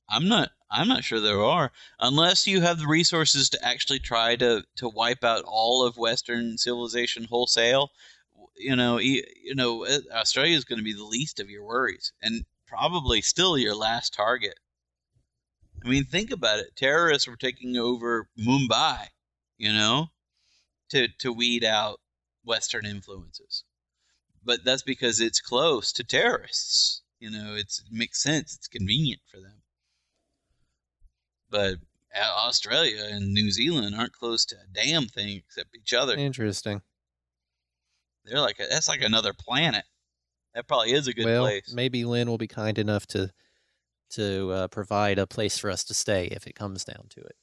[0.08, 0.50] I'm not.
[0.70, 1.70] I'm not sure there are,
[2.00, 6.58] unless you have the resources to actually try to to wipe out all of Western
[6.58, 7.90] civilization wholesale.
[8.56, 11.64] You know, e- you know, uh, Australia is going to be the least of your
[11.64, 14.58] worries, and probably still your last target.
[15.86, 16.74] I mean, think about it.
[16.74, 19.06] Terrorists were taking over Mumbai,
[19.56, 20.08] you know,
[20.90, 22.00] to to weed out
[22.44, 23.62] Western influences.
[24.44, 27.02] But that's because it's close to terrorists.
[27.20, 28.54] You know, it's, it makes sense.
[28.54, 29.62] It's convenient for them.
[31.50, 31.76] But
[32.14, 36.14] uh, Australia and New Zealand aren't close to a damn thing except each other.
[36.14, 36.82] Interesting.
[38.24, 39.84] They're like a, that's like another planet.
[40.54, 41.72] That probably is a good well, place.
[41.72, 43.30] maybe Lynn will be kind enough to
[44.10, 47.36] to uh, provide a place for us to stay if it comes down to it.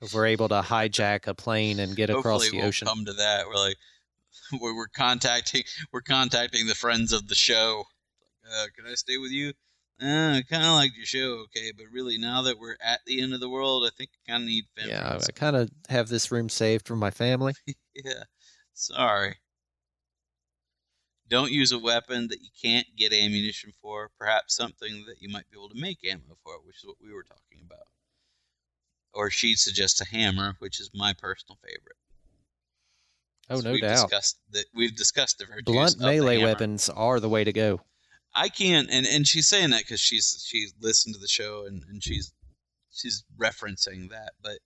[0.00, 2.86] If we're able to hijack a plane and get across Hopefully, the we'll ocean.
[2.86, 3.46] come to that.
[3.46, 3.76] We're like,
[4.60, 5.62] we're, contacting,
[5.92, 7.84] we're contacting the friends of the show.
[8.46, 9.52] Uh, can I stay with you?
[10.02, 13.22] Uh, I kind of like your show, okay, but really, now that we're at the
[13.22, 15.70] end of the world, I think I kind of need for Yeah, I kind of
[15.88, 17.54] have this room saved for my family.
[17.94, 18.24] Yeah,
[18.72, 19.36] sorry.
[21.28, 24.10] Don't use a weapon that you can't get ammunition for.
[24.18, 27.12] Perhaps something that you might be able to make ammo for, which is what we
[27.12, 27.86] were talking about.
[29.12, 31.96] Or she suggests a hammer, which is my personal favorite.
[33.48, 34.08] Oh, So no we've doubt.
[34.08, 37.80] Discussed that we've discussed the virtues Blunt the melee weapons are the way to go.
[38.34, 41.84] I can't, and, and she's saying that because she's she's listened to the show and,
[41.88, 42.32] and she's
[42.92, 44.58] she's referencing that, but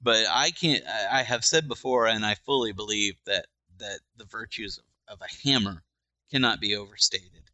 [0.00, 0.84] but I can't.
[0.86, 3.46] I, I have said before, and I fully believe that
[3.78, 4.84] that the virtues of,
[5.14, 5.82] of a hammer
[6.30, 7.50] cannot be overstated.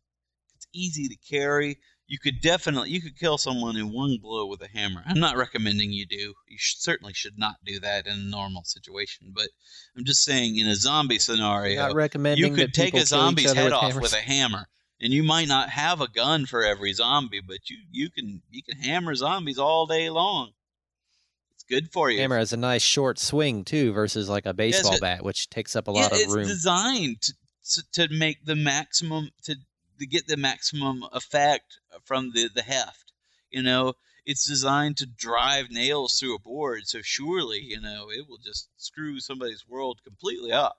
[0.57, 1.79] It's easy to carry.
[2.07, 5.03] You could definitely you could kill someone in one blow with a hammer.
[5.07, 6.35] I'm not recommending you do.
[6.49, 9.33] You should, certainly should not do that in a normal situation.
[9.35, 9.49] But
[9.97, 13.65] I'm just saying, in a zombie scenario, Not recommending you could take a zombie's head
[13.65, 14.03] with off hammers.
[14.03, 14.67] with a hammer,
[15.01, 18.63] and you might not have a gun for every zombie, but you you can you
[18.63, 20.51] can hammer zombies all day long.
[21.55, 22.21] It's good for you.
[22.21, 25.75] hammer has a nice short swing too, versus like a baseball it- bat, which takes
[25.75, 26.47] up a yeah, lot of it's room.
[26.47, 27.33] designed to,
[27.71, 29.57] to to make the maximum to
[29.99, 33.13] to get the maximum effect from the the heft.
[33.51, 38.29] You know, it's designed to drive nails through a board, so surely you know it
[38.29, 40.79] will just screw somebody's world completely up.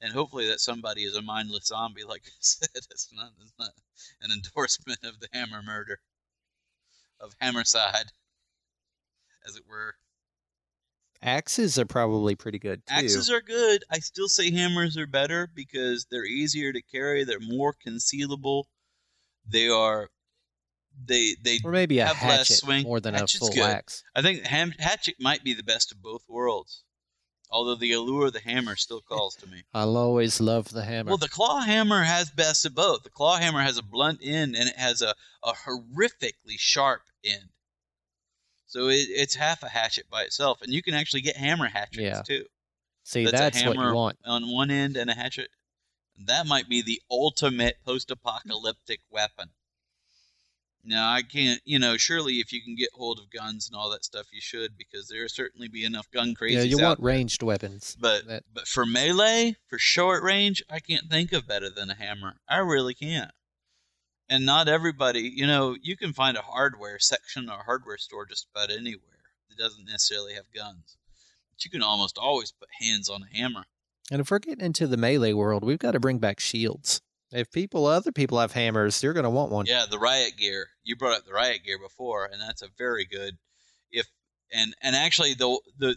[0.00, 2.68] And hopefully that somebody is a mindless zombie, like I said.
[2.74, 3.72] It's not, it's not
[4.20, 6.00] an endorsement of the hammer murder,
[7.18, 8.12] of Hammerside,
[9.46, 9.96] as it were.
[11.26, 12.94] Axes are probably pretty good too.
[12.94, 13.82] Axes are good.
[13.90, 17.24] I still say hammers are better because they're easier to carry.
[17.24, 18.64] They're more concealable.
[19.44, 20.08] They are.
[21.04, 21.58] They they.
[21.64, 22.84] or maybe a have less hatchet swing.
[22.84, 23.64] more than Hatchet's a full good.
[23.64, 24.04] axe.
[24.14, 26.84] I think ham, hatchet might be the best of both worlds.
[27.50, 29.64] Although the allure of the hammer still calls to me.
[29.74, 31.08] I'll always love the hammer.
[31.08, 33.02] Well, the claw hammer has best of both.
[33.02, 35.12] The claw hammer has a blunt end and it has a,
[35.42, 37.50] a horrifically sharp end.
[38.76, 41.98] So it, it's half a hatchet by itself, and you can actually get hammer hatchets
[41.98, 42.20] Yeah.
[42.20, 42.44] too.
[43.04, 44.18] See, that's, that's, a what hammer you want.
[44.26, 45.48] on one end and a hatchet.
[46.26, 49.48] That might be the ultimate post-apocalyptic weapon.
[50.84, 53.88] Now I can't, you know, surely if you can get hold of guns and all
[53.92, 57.00] that stuff, you should because there will certainly be enough gun crazies Yeah, you want
[57.00, 57.06] there.
[57.06, 57.96] ranged weapons.
[57.98, 61.94] But that- but for melee, for short range, I can't think of better than a
[61.94, 62.36] hammer.
[62.46, 63.30] I really can't.
[64.28, 68.48] And not everybody, you know, you can find a hardware section or hardware store just
[68.52, 69.00] about anywhere
[69.48, 70.96] that doesn't necessarily have guns.
[71.52, 73.64] But you can almost always put hands on a hammer.
[74.10, 77.00] And if we're getting into the melee world, we've got to bring back shields.
[77.32, 79.66] If people, other people have hammers, they're going to want one.
[79.66, 80.68] Yeah, the riot gear.
[80.84, 83.38] You brought up the riot gear before, and that's a very good.
[83.90, 84.06] If
[84.52, 85.96] and and actually the the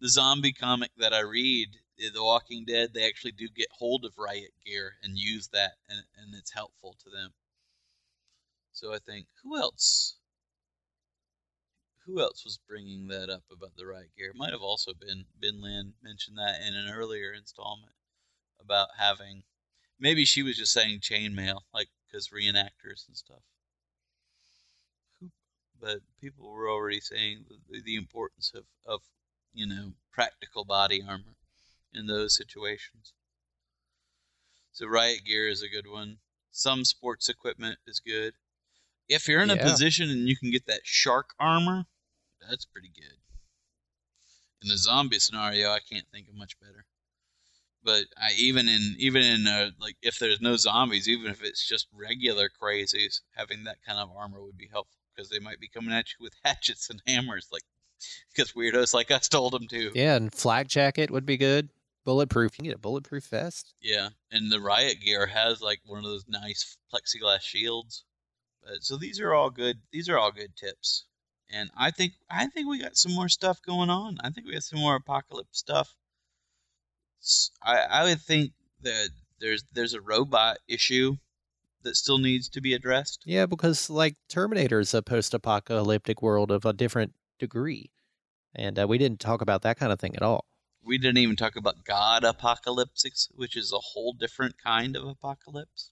[0.00, 4.18] the zombie comic that I read, The Walking Dead, they actually do get hold of
[4.18, 7.32] riot gear and use that, and and it's helpful to them.
[8.72, 10.18] So I think who else?
[12.04, 14.30] Who else was bringing that up about the riot gear?
[14.30, 17.94] It might have also been Ben Lin mentioned that in an earlier installment
[18.60, 19.42] about having
[19.98, 23.42] maybe she was just saying chainmail, like because reenactors and stuff.
[25.80, 29.00] But people were already saying the, the importance of, of,
[29.52, 31.36] you know, practical body armor
[31.96, 33.12] in those situations.
[34.72, 36.18] So riot gear is a good one.
[36.50, 38.34] Some sports equipment is good.
[39.08, 41.84] If you're in a position and you can get that shark armor,
[42.48, 43.18] that's pretty good.
[44.62, 46.86] In the zombie scenario, I can't think of much better
[47.86, 51.66] but I, even in even in uh, like if there's no zombies, even if it's
[51.66, 55.68] just regular crazies, having that kind of armor would be helpful because they might be
[55.68, 57.62] coming at you with hatchets and hammers, like
[58.34, 59.92] because weirdos like us told them to.
[59.94, 61.70] Yeah, and flak jacket would be good.
[62.06, 62.52] Bulletproof.
[62.52, 63.74] You can get a bulletproof vest.
[63.82, 68.04] Yeah, and the riot gear has like one of those nice plexiglass shields.
[68.62, 69.76] But, so these are all good.
[69.92, 71.04] These are all good tips,
[71.50, 74.18] and I think I think we got some more stuff going on.
[74.22, 75.94] I think we got some more apocalypse stuff.
[77.62, 78.52] I I would think
[78.82, 79.08] that
[79.40, 81.16] there's there's a robot issue
[81.82, 83.24] that still needs to be addressed.
[83.26, 87.90] Yeah, because like Terminator is a post-apocalyptic world of a different degree,
[88.54, 90.44] and uh, we didn't talk about that kind of thing at all.
[90.86, 95.90] We didn't even talk about God apocalyptics, which is a whole different kind of apocalypse.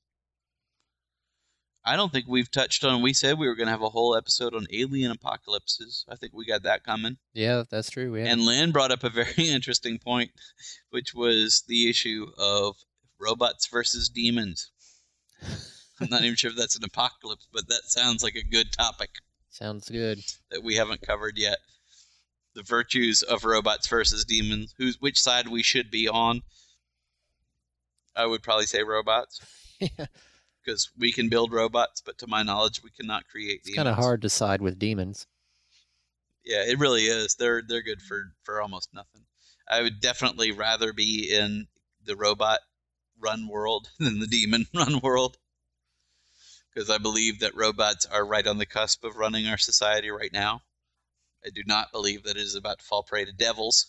[1.85, 3.03] I don't think we've touched on.
[3.03, 6.05] We said we were going to have a whole episode on alien apocalypses.
[6.09, 7.19] I think we got that coming.
[7.35, 8.13] Yeah, that's true.
[8.13, 10.31] We And Lynn brought up a very interesting point,
[10.91, 12.77] which was the issue of
[13.21, 14.71] robots versus demons.
[16.01, 19.11] I'm not even sure if that's an apocalypse, but that sounds like a good topic
[19.55, 20.19] sounds good.
[20.51, 21.59] that we haven't covered yet.
[22.55, 26.43] The virtues of robots versus demons, who's which side we should be on.
[28.17, 29.41] I would probably say robots
[29.81, 30.07] Yeah,
[30.65, 33.97] because we can build robots, but to my knowledge, we cannot create it's kind of
[33.97, 35.27] hard to side with demons.
[36.45, 37.35] Yeah, it really is.
[37.35, 39.23] They're they're good for for almost nothing.
[39.69, 41.69] I would definitely rather be in
[42.05, 42.61] the robot
[43.19, 45.39] run world than the demon run world.
[46.73, 50.33] Because I believe that robots are right on the cusp of running our society right
[50.33, 50.63] now.
[51.47, 53.89] I do not believe that it is about to fall prey to devils.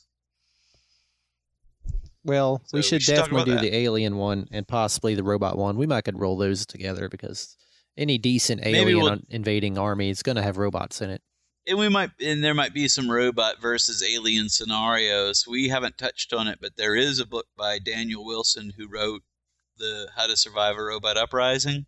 [2.24, 3.62] Well, So we we should should definitely do that.
[3.62, 5.78] the alien one and possibly the robot one.
[5.78, 7.56] We might could roll those together because
[7.98, 11.22] any decent alien we'll- invading army is going to have robots in it.
[11.68, 16.34] and we might and there might be some robot versus alien scenarios we haven't touched
[16.34, 19.24] on it but there is a book by daniel wilson who wrote
[19.78, 21.86] the how to survive a robot uprising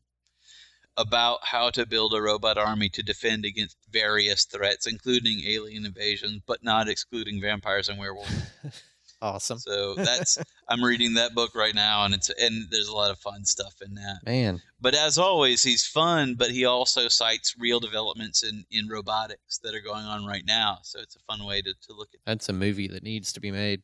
[0.98, 6.42] about how to build a robot army to defend against various threats including alien invasion
[6.48, 8.52] but not excluding vampires and werewolves
[9.20, 9.58] Awesome.
[9.58, 10.38] so that's
[10.70, 13.74] i'm reading that book right now and it's and there's a lot of fun stuff
[13.82, 18.64] in that Man, but as always, he's fun, but he also cites real developments in,
[18.70, 20.78] in robotics that are going on right now.
[20.84, 23.40] So it's a fun way to, to look at that's a movie that needs to
[23.40, 23.82] be made.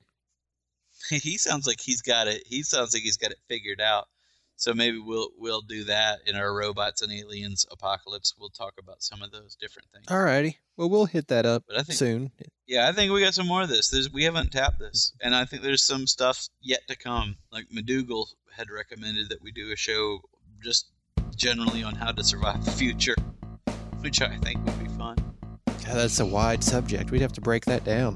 [1.10, 4.08] he sounds like he's got it he sounds like he's got it figured out.
[4.56, 8.34] So maybe we'll we'll do that in our robots and aliens apocalypse.
[8.40, 10.06] We'll talk about some of those different things.
[10.08, 10.56] Alrighty.
[10.78, 12.32] Well, we'll hit that up But I think- soon.
[12.66, 13.90] Yeah, I think we got some more of this.
[13.90, 17.36] There's we haven't tapped this, and I think there's some stuff yet to come.
[17.52, 20.20] Like McDougal had recommended that we do a show
[20.64, 20.88] just
[21.36, 23.16] generally on how to survive the future,
[24.00, 25.18] which I think would be fun.
[25.66, 27.12] God, that's a wide subject.
[27.12, 28.16] We'd have to break that down.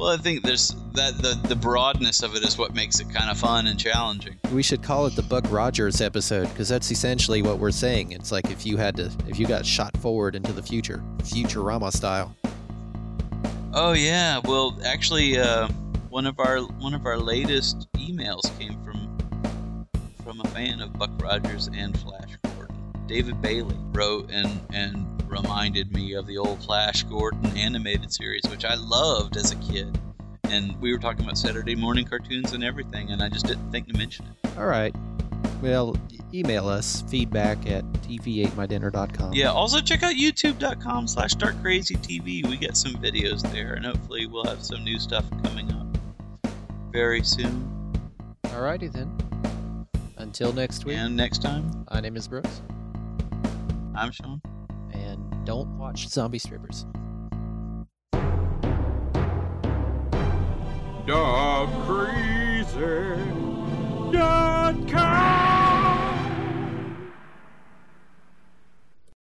[0.00, 3.30] Well, I think there's that the the broadness of it is what makes it kind
[3.30, 4.38] of fun and challenging.
[4.50, 8.12] We should call it the Buck Rogers episode because that's essentially what we're saying.
[8.12, 11.92] It's like if you had to, if you got shot forward into the future, Futurama
[11.92, 12.34] style.
[13.74, 15.68] Oh yeah, well actually, uh,
[16.08, 19.86] one of our one of our latest emails came from
[20.24, 22.74] from a fan of Buck Rogers and Flash Gordon.
[23.06, 28.64] David Bailey wrote and and reminded me of the old Flash Gordon animated series, which
[28.64, 29.98] I loved as a kid.
[30.44, 33.86] And we were talking about Saturday morning cartoons and everything, and I just didn't think
[33.88, 34.58] to mention it.
[34.58, 34.94] All right.
[35.62, 35.96] Well,
[36.34, 39.32] email us feedback at tvatemydinner.com.
[39.34, 39.52] Yeah.
[39.52, 42.48] Also, check out YouTube.com slash DarkCrazyTV.
[42.48, 45.86] We get some videos there, and hopefully, we'll have some new stuff coming up
[46.90, 47.70] very soon.
[48.44, 49.86] Alrighty then.
[50.16, 50.96] Until next week.
[50.96, 52.62] And next time, My name is Brooks,
[53.94, 54.40] I'm Sean
[55.50, 56.86] don't watch zombie strippers.
[61.08, 61.68] Dog